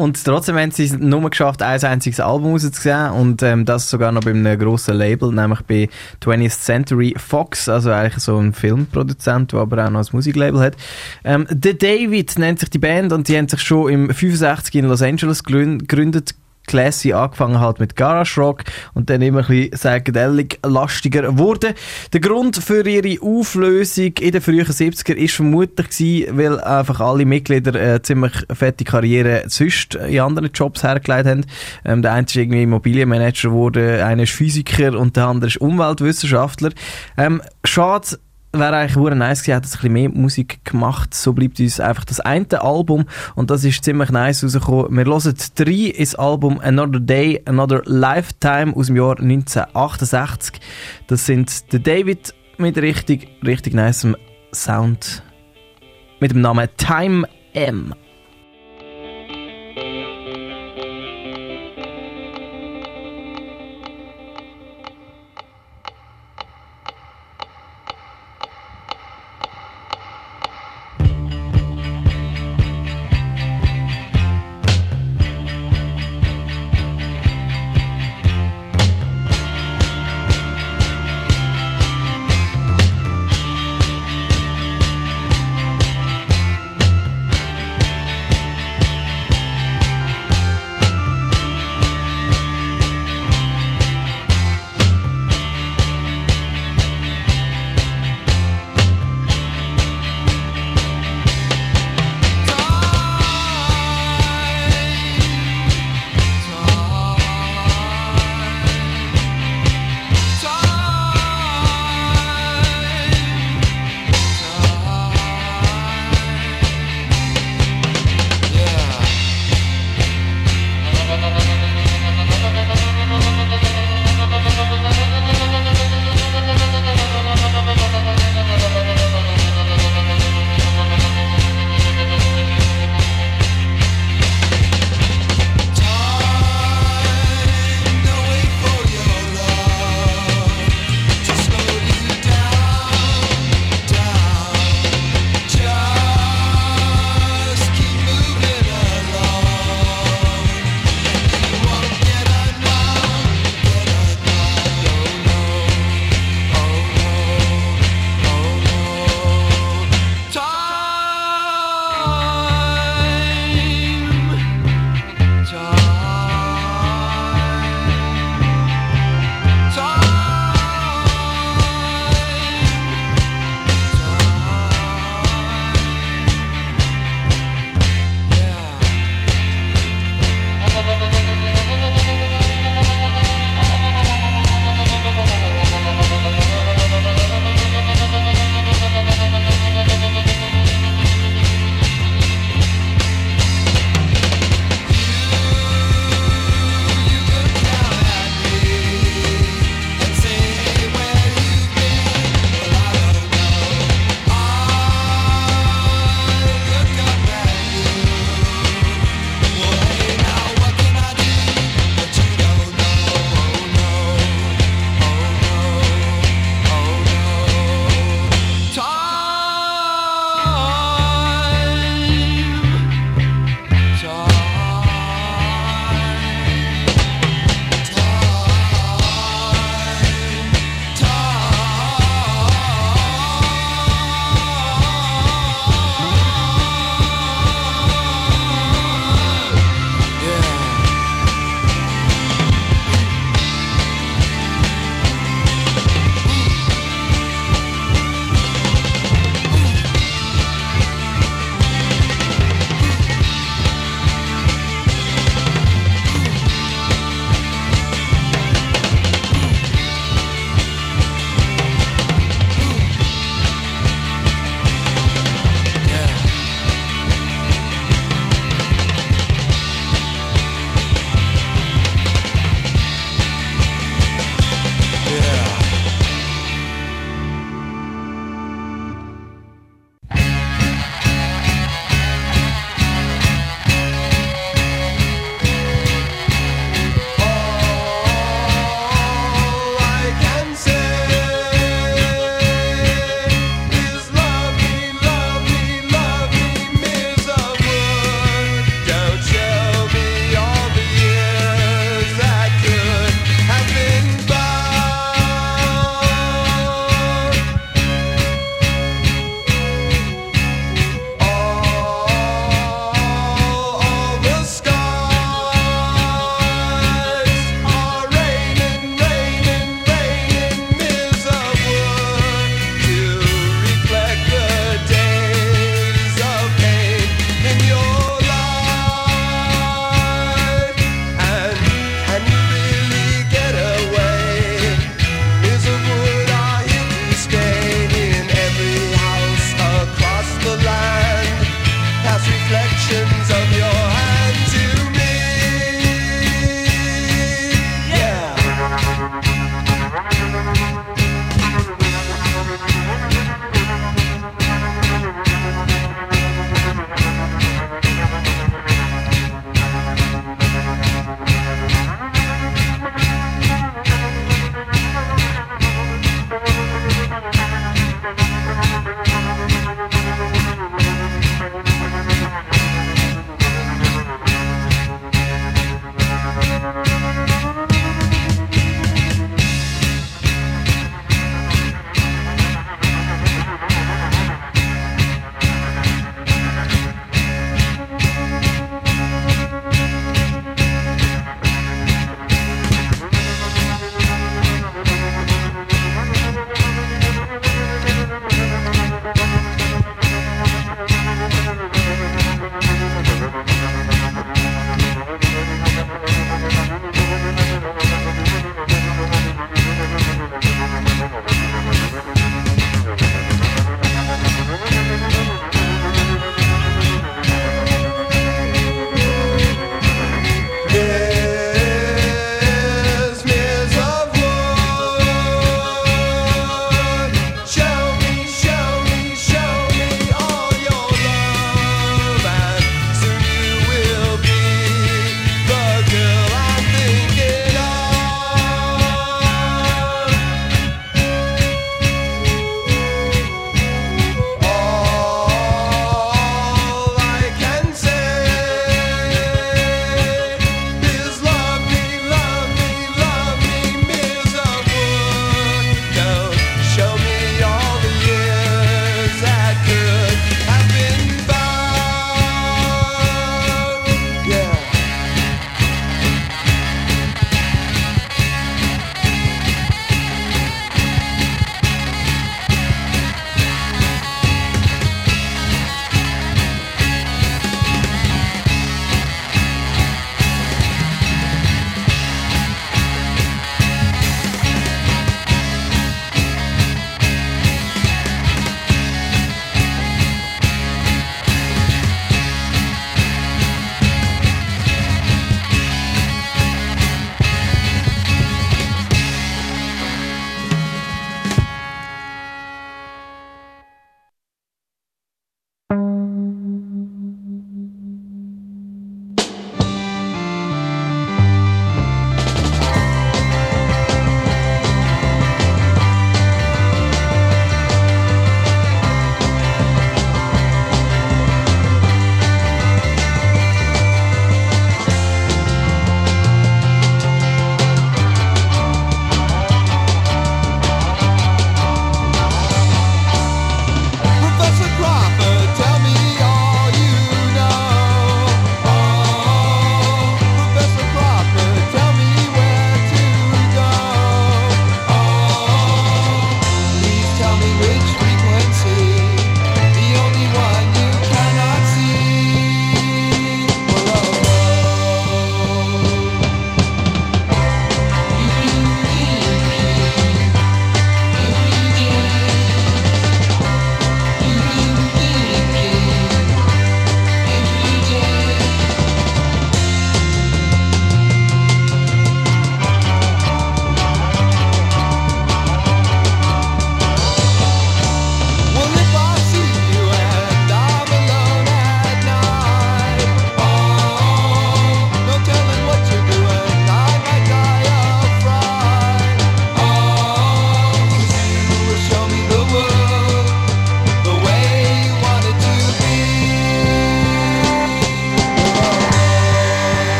Und 0.00 0.24
trotzdem 0.24 0.56
haben 0.56 0.70
sie 0.70 0.84
es 0.84 0.98
nur 0.98 1.28
geschafft, 1.28 1.60
ein 1.60 1.78
einziges 1.84 2.20
Album 2.20 2.52
rauszugeben 2.52 3.10
und 3.10 3.42
ähm, 3.42 3.66
das 3.66 3.90
sogar 3.90 4.12
noch 4.12 4.22
bei 4.22 4.30
einem 4.30 4.58
grossen 4.58 4.96
Label, 4.96 5.30
nämlich 5.30 5.60
bei 5.60 5.90
20th 6.22 6.58
Century 6.58 7.14
Fox, 7.18 7.68
also 7.68 7.90
eigentlich 7.90 8.24
so 8.24 8.38
ein 8.38 8.54
Filmproduzent, 8.54 9.52
der 9.52 9.60
aber 9.60 9.84
auch 9.84 9.90
noch 9.90 10.00
ein 10.00 10.08
Musiklabel 10.12 10.58
hat. 10.60 10.76
Ähm, 11.22 11.46
The 11.50 11.76
David 11.76 12.38
nennt 12.38 12.60
sich 12.60 12.70
die 12.70 12.78
Band 12.78 13.12
und 13.12 13.28
die 13.28 13.36
haben 13.36 13.48
sich 13.48 13.60
schon 13.60 13.92
im 13.92 14.08
65 14.08 14.74
in 14.76 14.86
Los 14.86 15.02
Angeles 15.02 15.44
gegründet. 15.44 16.34
Classy 16.66 17.12
angefangen 17.12 17.60
halt 17.60 17.80
mit 17.80 17.96
Garage 17.96 18.40
Rock 18.40 18.64
und 18.94 19.10
dann 19.10 19.22
immer 19.22 19.40
ein 19.40 19.46
bisschen 19.46 19.70
psychedelic 19.72 20.58
lastiger 20.64 21.36
wurde. 21.38 21.74
Der 22.12 22.20
Grund 22.20 22.56
für 22.56 22.86
ihre 22.88 23.20
Auflösung 23.22 24.12
in 24.20 24.32
den 24.32 24.40
frühen 24.40 24.66
70er 24.66 25.14
ist 25.14 25.34
vermutlich 25.34 25.88
gewesen, 25.88 26.38
weil 26.38 26.60
einfach 26.60 27.00
alle 27.00 27.24
Mitglieder 27.24 27.74
äh, 27.74 28.02
ziemlich 28.02 28.32
fette 28.52 28.84
Karriere 28.84 29.44
sonst 29.48 29.94
in 29.94 30.20
anderen 30.20 30.50
Jobs 30.52 30.82
hergelegt 30.82 31.26
haben. 31.26 31.46
Ähm, 31.84 32.02
der 32.02 32.12
eine 32.12 32.26
ist 32.26 32.36
irgendwie 32.36 32.62
Immobilienmanager 32.62 33.48
geworden, 33.48 34.00
einer 34.00 34.22
ist 34.22 34.32
Physiker 34.32 34.98
und 34.98 35.16
der 35.16 35.26
andere 35.26 35.48
ist 35.48 35.60
Umweltwissenschaftler. 35.60 36.70
Ähm, 37.16 37.42
schade, 37.64 38.18
wäre 38.52 38.76
eigentlich 38.76 38.96
hure 38.96 39.14
nice 39.14 39.42
gewesen, 39.42 39.54
hätte 39.54 39.66
es 39.66 39.84
ein 39.84 39.92
mehr 39.92 40.08
Musik 40.08 40.64
gemacht. 40.64 41.14
So 41.14 41.32
bleibt 41.32 41.60
uns 41.60 41.80
einfach 41.80 42.04
das 42.04 42.20
eine 42.20 42.60
Album 42.60 43.04
und 43.34 43.50
das 43.50 43.64
ist 43.64 43.84
ziemlich 43.84 44.10
nice 44.10 44.42
rausgekommen. 44.42 44.96
Wir 44.96 45.04
hören 45.04 45.34
drei 45.54 45.72
ins 45.72 46.14
Album 46.14 46.60
Another 46.60 47.00
Day, 47.00 47.42
Another 47.44 47.82
Lifetime 47.84 48.74
aus 48.74 48.86
dem 48.86 48.96
Jahr 48.96 49.18
1968. 49.18 50.60
Das 51.06 51.26
sind 51.26 51.72
der 51.72 51.80
David 51.80 52.34
mit 52.58 52.76
richtig, 52.78 53.28
richtig 53.44 53.74
nicem 53.74 54.16
Sound 54.52 55.22
mit 56.20 56.32
dem 56.32 56.40
Namen 56.40 56.68
Time 56.76 57.26
M. 57.54 57.94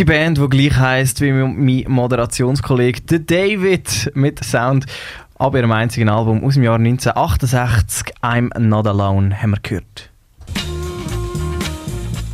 Die 0.00 0.06
Band, 0.06 0.38
die 0.38 0.48
gleich 0.48 0.78
heisst 0.78 1.20
wie 1.20 1.30
mein 1.30 1.84
Moderationskollege 1.86 3.02
der 3.02 3.18
David 3.18 4.10
mit 4.14 4.42
Sound 4.42 4.86
ab 5.34 5.54
ihrem 5.54 5.72
einzigen 5.72 6.08
Album 6.08 6.42
aus 6.42 6.54
dem 6.54 6.62
Jahr 6.62 6.76
1968, 6.76 8.14
I'm 8.22 8.58
Not 8.58 8.86
Alone, 8.86 9.42
haben 9.42 9.50
wir 9.50 9.58
gehört. 9.62 10.08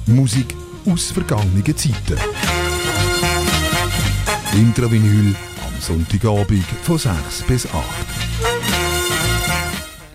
Musik 0.06 0.55
aus 0.88 1.10
vergangenen 1.10 1.76
Zeiten. 1.76 2.20
Intravinyl 4.52 5.34
am 5.66 5.80
Sonntagabend 5.80 6.66
von 6.84 6.98
6 6.98 7.43
bis 7.48 7.66
8. 7.66 8.15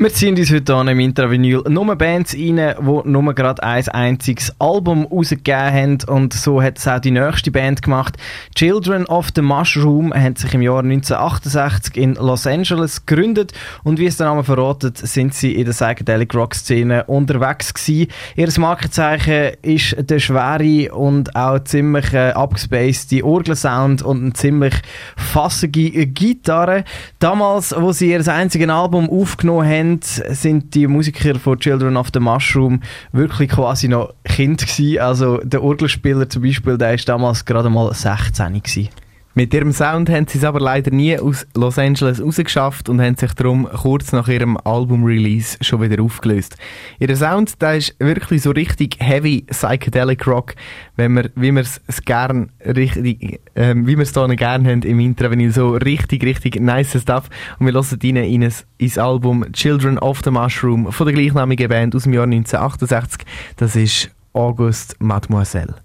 Wir 0.01 0.11
ziehen 0.11 0.35
uns 0.35 0.51
heute 0.51 0.73
an 0.73 0.87
im 0.87 0.99
Intravinyl 0.99 1.61
nur 1.69 1.95
Bands 1.95 2.33
rein, 2.33 2.55
die 2.57 3.07
nur 3.07 3.35
gerade 3.35 3.61
ein 3.61 3.87
einziges 3.89 4.51
Album 4.57 5.05
rausgegeben 5.05 5.73
haben. 5.73 5.97
Und 6.07 6.33
so 6.33 6.59
hat 6.59 6.79
es 6.79 6.87
auch 6.87 6.97
die 6.97 7.11
nächste 7.11 7.51
Band 7.51 7.83
gemacht. 7.83 8.17
Children 8.55 9.05
of 9.05 9.27
the 9.35 9.43
Mushroom 9.43 10.11
haben 10.11 10.35
sich 10.35 10.55
im 10.55 10.63
Jahr 10.63 10.79
1968 10.79 11.97
in 11.97 12.15
Los 12.15 12.47
Angeles 12.47 13.05
gegründet. 13.05 13.53
Und 13.83 13.99
wie 13.99 14.07
es 14.07 14.17
der 14.17 14.25
Name 14.25 14.43
verratet, 14.43 14.97
sind 14.97 15.35
sie 15.35 15.53
in 15.53 15.65
der 15.65 15.73
Psychedelic 15.73 16.33
Rock 16.33 16.55
Szene 16.55 17.03
unterwegs 17.03 17.71
gewesen. 17.71 18.07
Ihr 18.35 18.49
Markenzeichen 18.57 19.51
ist 19.61 19.97
der 19.99 20.17
schwere 20.17 20.95
und 20.95 21.35
auch 21.35 21.63
ziemlich 21.63 22.11
äh, 22.13 22.31
abgespacede 22.31 23.23
Orgelsound 23.23 24.01
und 24.01 24.23
eine 24.23 24.33
ziemlich 24.33 24.73
fassige 25.15 26.07
Gitarre. 26.07 26.85
Damals, 27.19 27.75
wo 27.77 27.91
sie 27.91 28.09
ihr 28.09 28.27
einziges 28.27 28.67
Album 28.67 29.07
aufgenommen 29.07 29.69
haben, 29.69 29.90
sind 29.99 30.73
die 30.73 30.87
Musiker 30.87 31.37
von 31.39 31.59
Children 31.59 31.97
of 31.97 32.09
the 32.13 32.19
Mushroom 32.19 32.81
wirklich 33.11 33.49
quasi 33.49 33.87
noch 33.87 34.13
Kind 34.23 34.61
gewesen. 34.61 34.99
Also 34.99 35.37
der 35.37 35.63
Orgelspieler 35.63 36.29
zum 36.29 36.43
Beispiel, 36.43 36.77
der 36.77 36.93
ist 36.93 37.09
damals 37.09 37.45
gerade 37.45 37.69
mal 37.69 37.93
16 37.93 38.53
gewesen. 38.61 38.89
Mit 39.33 39.53
ihrem 39.53 39.71
Sound 39.71 40.09
haben 40.09 40.27
sie 40.27 40.39
es 40.39 40.43
aber 40.43 40.59
leider 40.59 40.91
nie 40.91 41.17
aus 41.17 41.47
Los 41.55 41.79
Angeles 41.79 42.21
rausgeschafft 42.21 42.89
und 42.89 43.01
haben 43.01 43.15
sich 43.15 43.31
darum 43.33 43.65
kurz 43.65 44.11
nach 44.11 44.27
ihrem 44.27 44.57
Album-Release 44.57 45.57
schon 45.61 45.81
wieder 45.81 46.03
aufgelöst. 46.03 46.57
Ihr 46.99 47.15
Sound, 47.15 47.61
der 47.61 47.77
ist 47.77 47.95
wirklich 47.99 48.41
so 48.41 48.51
richtig 48.51 48.97
heavy 48.99 49.45
Psychedelic 49.49 50.27
Rock, 50.27 50.55
wenn 50.97 51.13
wir, 51.13 51.31
wie 51.35 51.53
wir 51.53 51.61
es 51.61 51.81
gern 52.03 52.51
richtig, 52.65 53.39
ähm, 53.55 53.87
wie 53.87 53.95
wir 53.95 54.03
es 54.03 54.13
hier 54.13 54.27
gern 54.35 54.67
haben 54.67 54.81
im 54.81 54.99
Intravenil, 54.99 55.53
so 55.53 55.75
richtig, 55.75 56.25
richtig 56.25 56.59
nice 56.59 57.01
Stuff. 57.01 57.29
Und 57.57 57.67
wir 57.67 57.73
hören 57.73 57.99
rein 58.03 58.15
in 58.17 58.43
ein, 58.43 58.53
ins 58.79 58.97
Album 58.97 59.49
Children 59.53 59.97
of 59.99 60.19
the 60.25 60.31
Mushroom 60.31 60.91
von 60.91 61.07
der 61.07 61.15
gleichnamigen 61.15 61.69
Band 61.69 61.95
aus 61.95 62.03
dem 62.03 62.11
Jahr 62.13 62.25
1968. 62.25 63.25
Das 63.55 63.77
ist 63.77 64.11
August 64.33 64.97
Mademoiselle. 64.99 65.75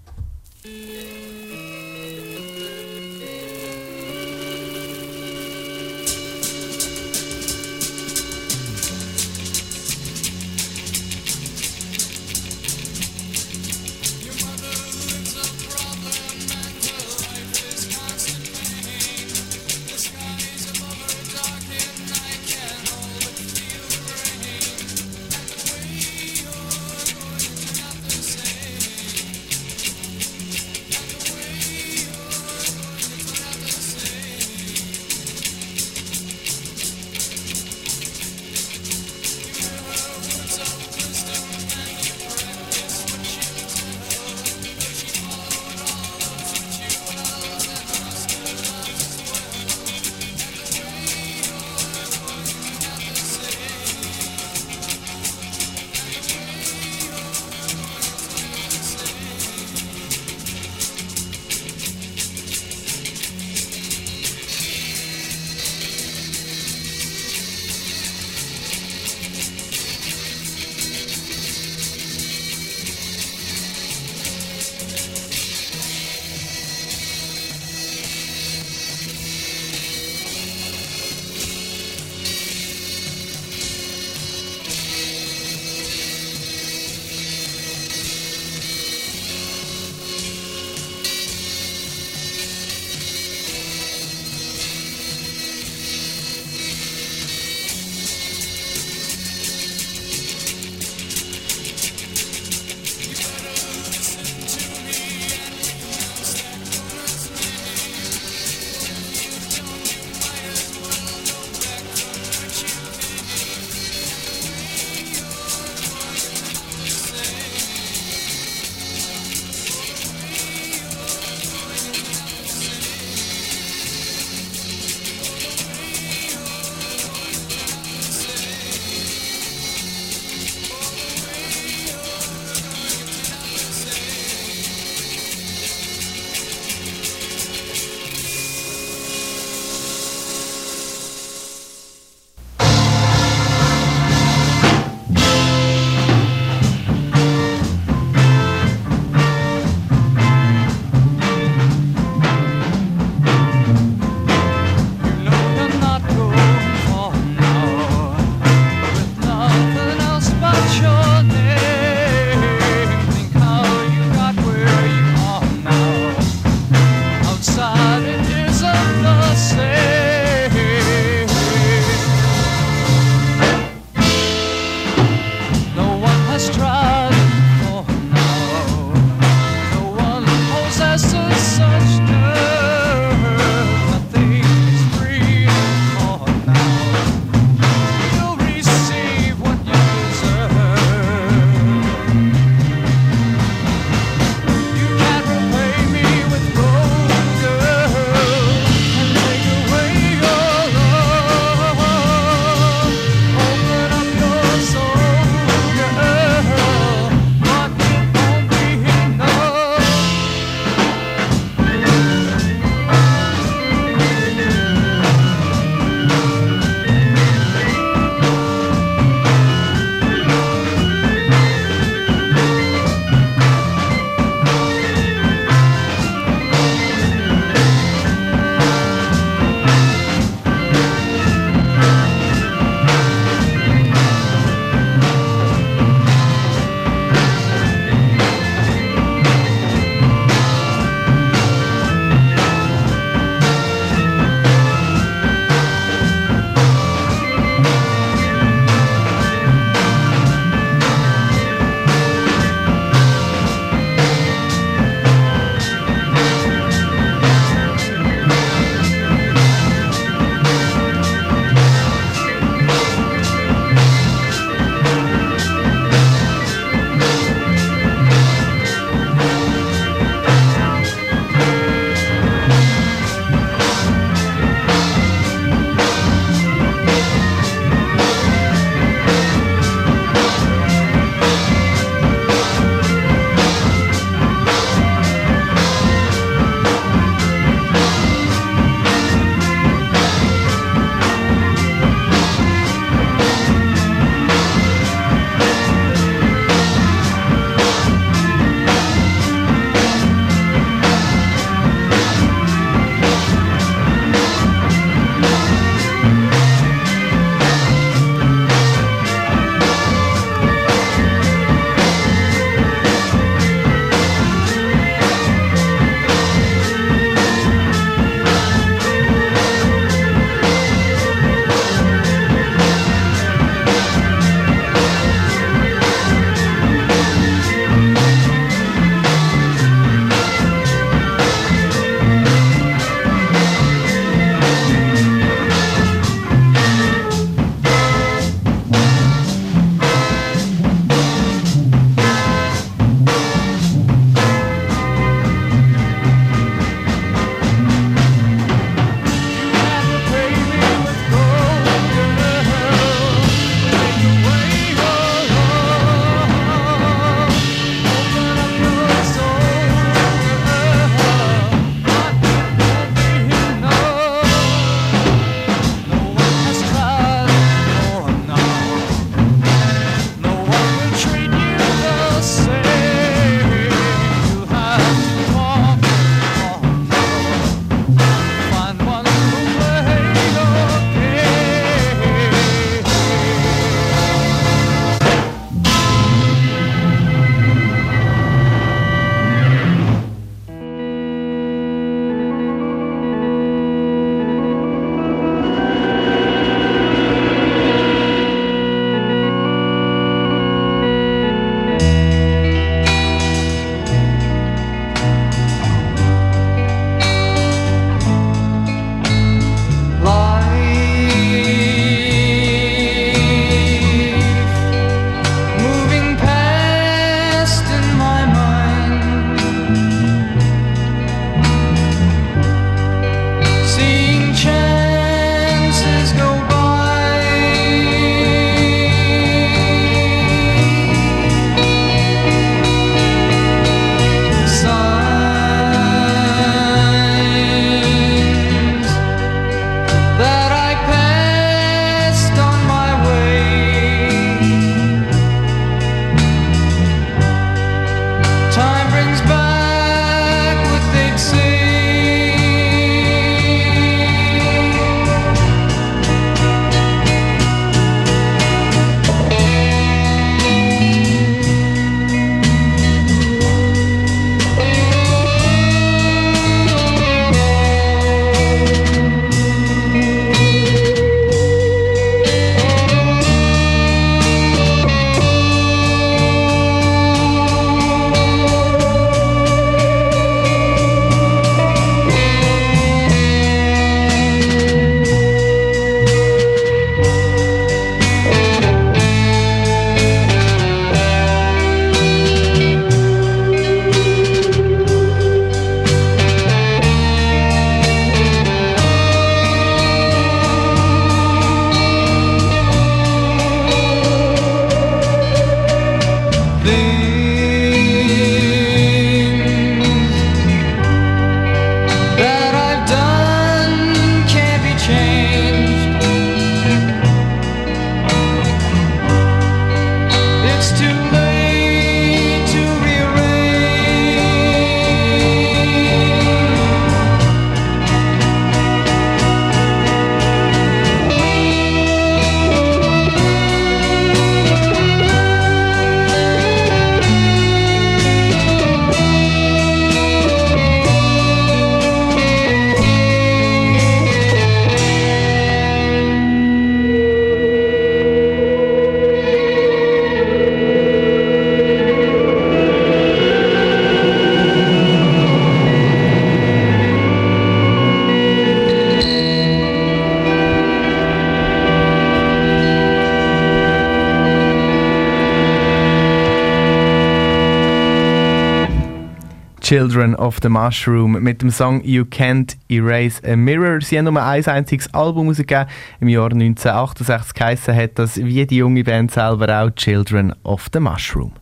Children 569.67 570.15
of 570.15 570.37
the 570.41 570.47
Mushroom 570.47 571.21
mit 571.21 571.41
dem 571.41 571.49
Song 571.49 571.83
You 571.83 572.05
Can't 572.05 572.55
Erase 572.69 573.21
a 573.25 573.35
Mirror. 573.35 573.81
Sie 573.81 573.97
haben 573.97 574.05
nur 574.05 574.23
ein 574.23 574.45
einziges 574.45 574.93
Album 574.93 575.27
rausgegeben. 575.27 575.65
Im 575.99 576.07
Jahr 576.07 576.31
1968 576.31 577.33
geheissen 577.33 577.75
hat 577.75 577.99
das, 577.99 578.15
wie 578.15 578.45
die 578.45 578.55
junge 578.55 578.85
Band 578.85 579.11
selber 579.11 579.61
auch, 579.61 579.69
Children 579.71 580.33
of 580.43 580.69
the 580.71 580.79
Mushroom. 580.79 581.33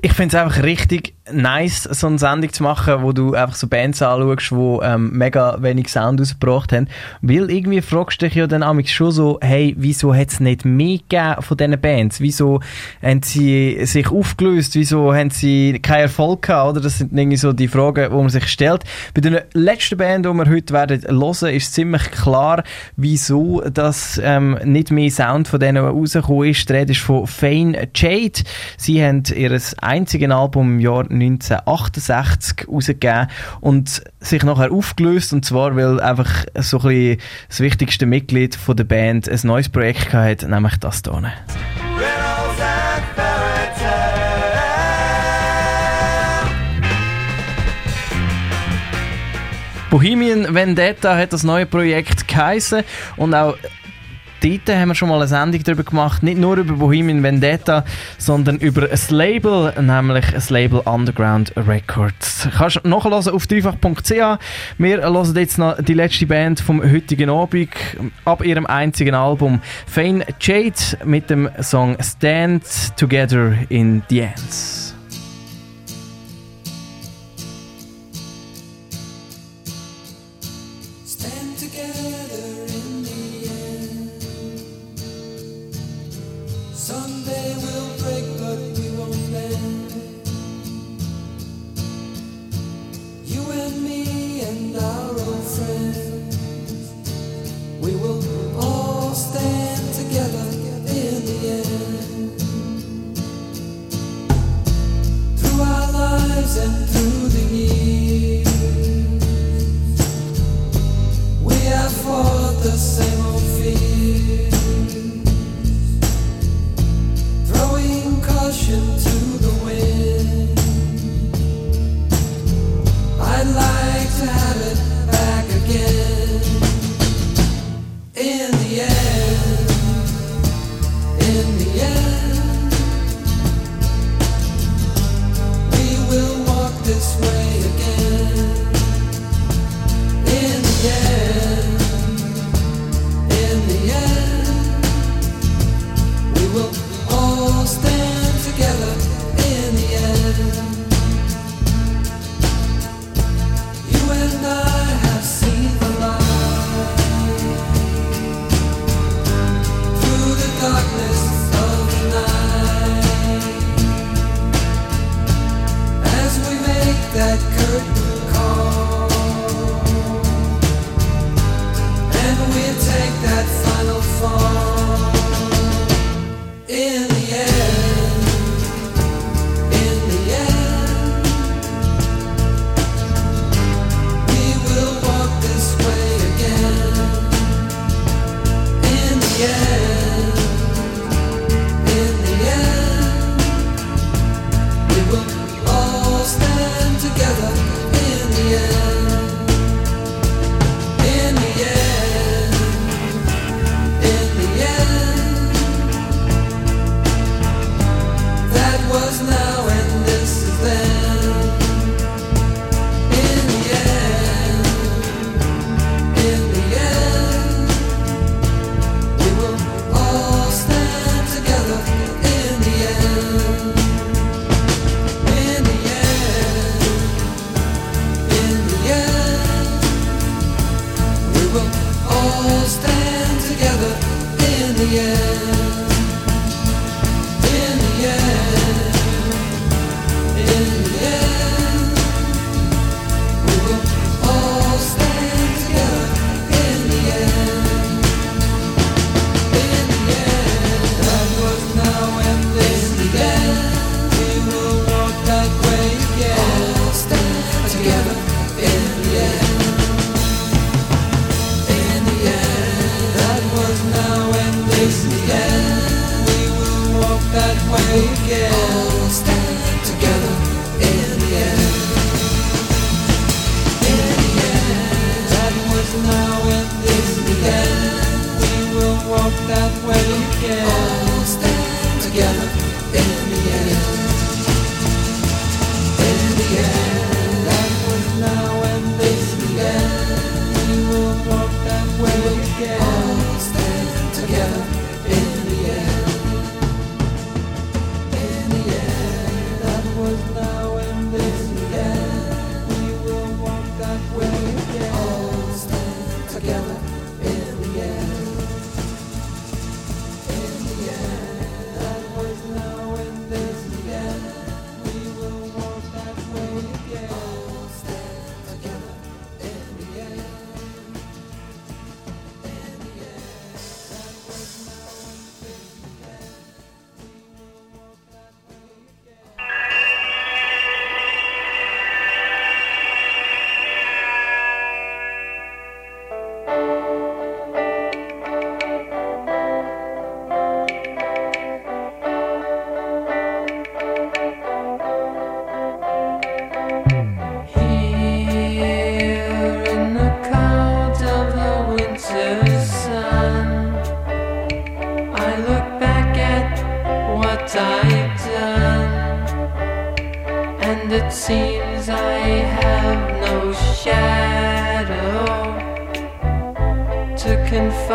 Ich 0.00 0.12
finde 0.12 0.36
es 0.36 0.42
einfach 0.42 0.64
richtig 0.64 1.13
nice, 1.32 1.84
so 1.84 2.06
eine 2.06 2.18
Sendung 2.18 2.52
zu 2.52 2.62
machen, 2.62 3.02
wo 3.02 3.12
du 3.12 3.34
einfach 3.34 3.56
so 3.56 3.66
Bands 3.66 4.02
anschaust, 4.02 4.50
die 4.50 4.78
ähm, 4.82 5.10
mega 5.12 5.56
wenig 5.62 5.88
Sound 5.88 6.20
rausgebracht 6.20 6.72
haben. 6.72 6.88
Weil 7.22 7.50
irgendwie 7.50 7.80
fragst 7.80 8.20
du 8.20 8.26
dich 8.26 8.34
ja 8.34 8.46
dann 8.46 8.62
amigs 8.62 8.90
schon 8.90 9.10
so, 9.10 9.38
hey, 9.40 9.74
wieso 9.78 10.14
hat 10.14 10.28
es 10.28 10.40
nicht 10.40 10.64
mehr 10.64 10.98
gegeben 10.98 11.36
von 11.40 11.56
diesen 11.56 11.80
Bands? 11.80 12.20
Wieso 12.20 12.60
haben 13.02 13.22
sie 13.22 13.86
sich 13.86 14.10
aufgelöst? 14.10 14.74
Wieso 14.74 15.14
haben 15.14 15.30
sie 15.30 15.78
keinen 15.80 16.02
Erfolg 16.02 16.42
gehabt? 16.42 16.70
Oder? 16.72 16.80
Das 16.82 16.98
sind 16.98 17.16
irgendwie 17.16 17.38
so 17.38 17.52
die 17.54 17.68
Fragen, 17.68 18.10
die 18.10 18.16
man 18.16 18.28
sich 18.28 18.46
stellt. 18.48 18.84
Bei 19.14 19.22
der 19.22 19.46
letzten 19.54 19.96
Band, 19.96 20.26
die 20.26 20.30
wir 20.30 20.50
heute 20.50 20.74
werden 20.74 21.02
hören, 21.08 21.54
ist 21.54 21.72
ziemlich 21.72 22.10
klar, 22.10 22.62
wieso 22.96 23.62
das 23.62 24.20
ähm, 24.22 24.58
nicht 24.64 24.90
mehr 24.90 25.10
Sound 25.10 25.48
von 25.48 25.60
denen 25.60 25.84
rausgekommen 25.84 26.50
ist. 26.50 26.68
Die 26.68 26.72
Rede 26.74 26.92
ist 26.92 27.00
von 27.00 27.26
Fane 27.26 27.88
Jade. 27.94 28.42
Sie 28.76 29.02
haben 29.02 29.22
ihr 29.34 29.58
einziges 29.80 30.30
Album 30.30 30.74
im 30.74 30.80
Jahr 30.80 31.13
1968 31.14 32.68
rausgegeben 32.68 33.28
und 33.60 34.02
sich 34.20 34.42
nachher 34.42 34.72
aufgelöst 34.72 35.32
und 35.32 35.44
zwar, 35.44 35.76
weil 35.76 36.00
einfach 36.00 36.44
so 36.56 36.78
ein 36.78 36.82
bisschen 36.82 37.18
das 37.48 37.60
wichtigste 37.60 38.06
Mitglied 38.06 38.54
von 38.56 38.76
der 38.76 38.84
Band 38.84 39.28
ein 39.28 39.40
neues 39.44 39.68
Projekt 39.68 40.12
hatte, 40.12 40.48
nämlich 40.48 40.76
das 40.76 41.02
hier. 41.04 41.32
Bohemian 49.94 50.52
Vendetta 50.52 51.16
hat 51.16 51.32
das 51.32 51.44
neue 51.44 51.66
Projekt 51.66 52.26
geheissen 52.26 52.82
und 53.16 53.32
auch 53.32 53.56
dort 54.44 54.68
haben 54.68 54.88
wir 54.88 54.94
schon 54.94 55.08
mal 55.08 55.16
eine 55.16 55.26
Sendung 55.26 55.62
darüber 55.62 55.84
gemacht, 55.84 56.22
nicht 56.22 56.38
nur 56.38 56.56
über 56.56 56.74
Bohemian 56.74 57.22
Vendetta, 57.22 57.84
sondern 58.18 58.56
über 58.58 58.82
ein 58.90 58.98
Label, 59.08 59.72
nämlich 59.80 60.26
das 60.32 60.50
Label 60.50 60.80
Underground 60.80 61.52
Records. 61.56 62.48
Kannst 62.56 62.80
du 62.82 62.88
nachhören 62.88 63.26
auf 63.26 63.46
dreifach.ch. 63.46 64.38
Wir 64.78 65.02
hören 65.02 65.36
jetzt 65.36 65.58
noch 65.58 65.80
die 65.80 65.94
letzte 65.94 66.26
Band 66.26 66.60
vom 66.60 66.82
heutigen 66.82 67.30
Abend 67.30 67.70
ab 68.24 68.44
ihrem 68.44 68.66
einzigen 68.66 69.14
Album 69.14 69.60
Fane 69.86 70.26
Jade 70.40 70.74
mit 71.04 71.30
dem 71.30 71.48
Song 71.60 71.96
Stand 72.00 72.64
Together 72.96 73.54
in 73.70 74.02
the 74.10 74.20
Ends. 74.20 74.83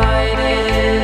fighting. 0.00 0.99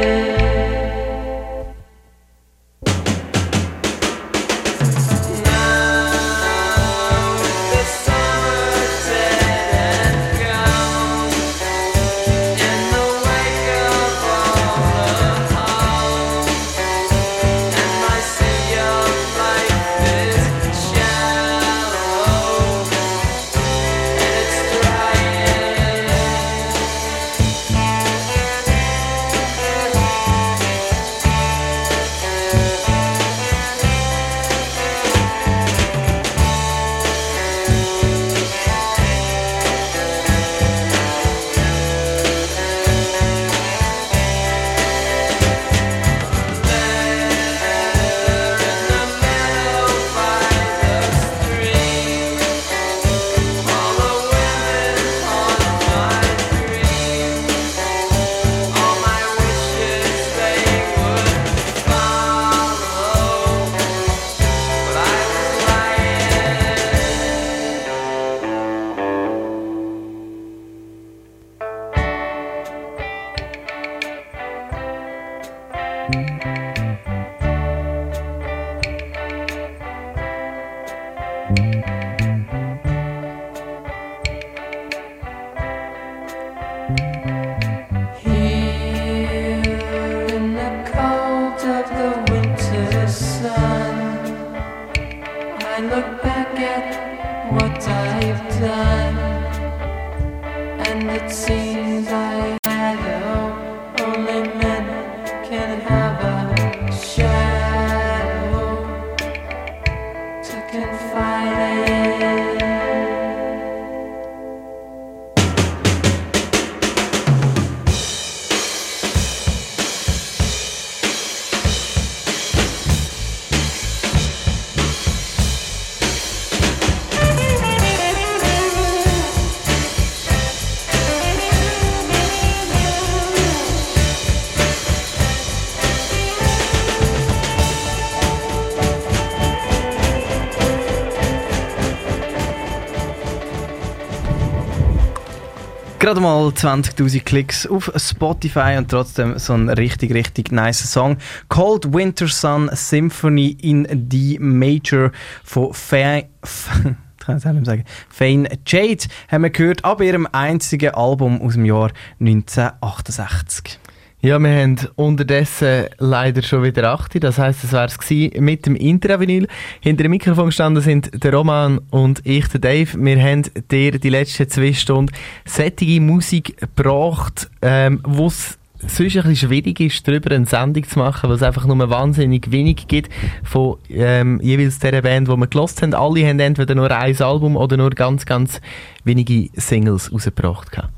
Gerade 146.17 146.29
mal 146.29 146.49
20.000 146.49 147.25
Klicks 147.25 147.67
auf 147.67 147.93
Spotify 147.95 148.77
und 148.79 148.91
trotzdem 148.91 149.39
so 149.39 149.53
ein 149.53 149.69
richtig, 149.69 150.15
richtig 150.15 150.51
nice 150.51 150.91
Song. 150.91 151.19
Cold 151.51 151.93
Winter 151.93 152.27
Sun 152.27 152.71
Symphony 152.73 153.55
in 153.61 153.87
D 153.91 154.39
Major 154.41 155.13
von 155.45 155.75
Fa 155.75 156.23
kann 157.19 157.37
ich 157.37 157.47
auch 157.47 157.53
nicht 157.53 157.67
sagen. 157.67 157.85
Fane 158.09 158.49
Jade 158.67 159.05
haben 159.31 159.43
wir 159.43 159.51
gehört 159.51 159.85
ab 159.85 160.01
ihrem 160.01 160.27
einzigen 160.33 160.95
Album 160.95 161.43
aus 161.43 161.53
dem 161.53 161.67
Jahr 161.67 161.91
1968. 162.19 163.79
Ja, 164.23 164.39
wir 164.39 164.51
haben 164.51 164.77
unterdessen 164.97 165.85
leider 165.99 166.43
schon 166.43 166.63
wieder 166.63 166.91
8. 166.91 167.23
Das 167.23 167.39
heisst, 167.39 167.63
das 167.65 167.73
wäre 167.73 167.87
es 167.87 168.41
mit 168.41 168.67
dem 168.67 168.75
Intravinyl. 168.75 169.47
Hinter 169.81 170.05
dem 170.05 170.11
Mikrofon 170.11 170.47
gestanden 170.47 170.83
sind 170.83 171.23
der 171.23 171.35
Roman 171.35 171.81
und 171.91 172.23
ich, 172.25 172.49
der 172.49 172.61
Dave. 172.61 172.99
Wir 172.99 173.23
haben 173.23 173.43
dir 173.71 173.99
die 173.99 174.09
letzten 174.09 174.49
zwei 174.49 174.73
Stunden 174.73 175.15
sättige 175.45 176.01
Musik 176.01 176.57
gebracht, 176.59 177.51
ähm, 177.61 178.01
wo 178.05 178.29
es 178.29 178.59
sonst 178.79 179.01
ein 179.17 179.23
bisschen 179.23 179.37
schwierig 179.37 179.81
ist, 179.81 180.09
darüber 180.09 180.35
eine 180.35 180.47
Sendung 180.47 180.85
zu 180.85 180.99
machen, 180.99 181.29
weil 181.29 181.37
es 181.37 181.43
einfach 181.43 181.67
nur 181.67 181.91
wahnsinnig 181.91 182.51
wenig 182.51 182.89
gibt 182.89 183.13
von 183.45 183.77
ähm, 183.91 184.41
jeweils 184.43 184.79
der 184.79 185.03
Band, 185.03 185.29
die 185.29 185.37
wir 185.37 185.47
gelost 185.47 185.83
haben. 185.83 185.95
Alle 185.95 186.27
haben 186.27 186.41
entweder 186.41 186.75
nur 186.75 186.91
ein 186.91 187.21
Album 187.21 187.57
oder 187.57 187.77
nur 187.77 187.91
ganz, 187.91 188.25
ganz 188.25 188.61
wenige 189.05 189.51
Singles 189.61 190.11
rausgebracht. 190.13 190.73
gehabt. 190.73 190.91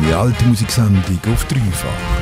Deine 0.00 0.16
alte 0.16 0.44
Musiksendung 0.44 1.18
auf 1.32 1.44
dreifach. 1.46 2.17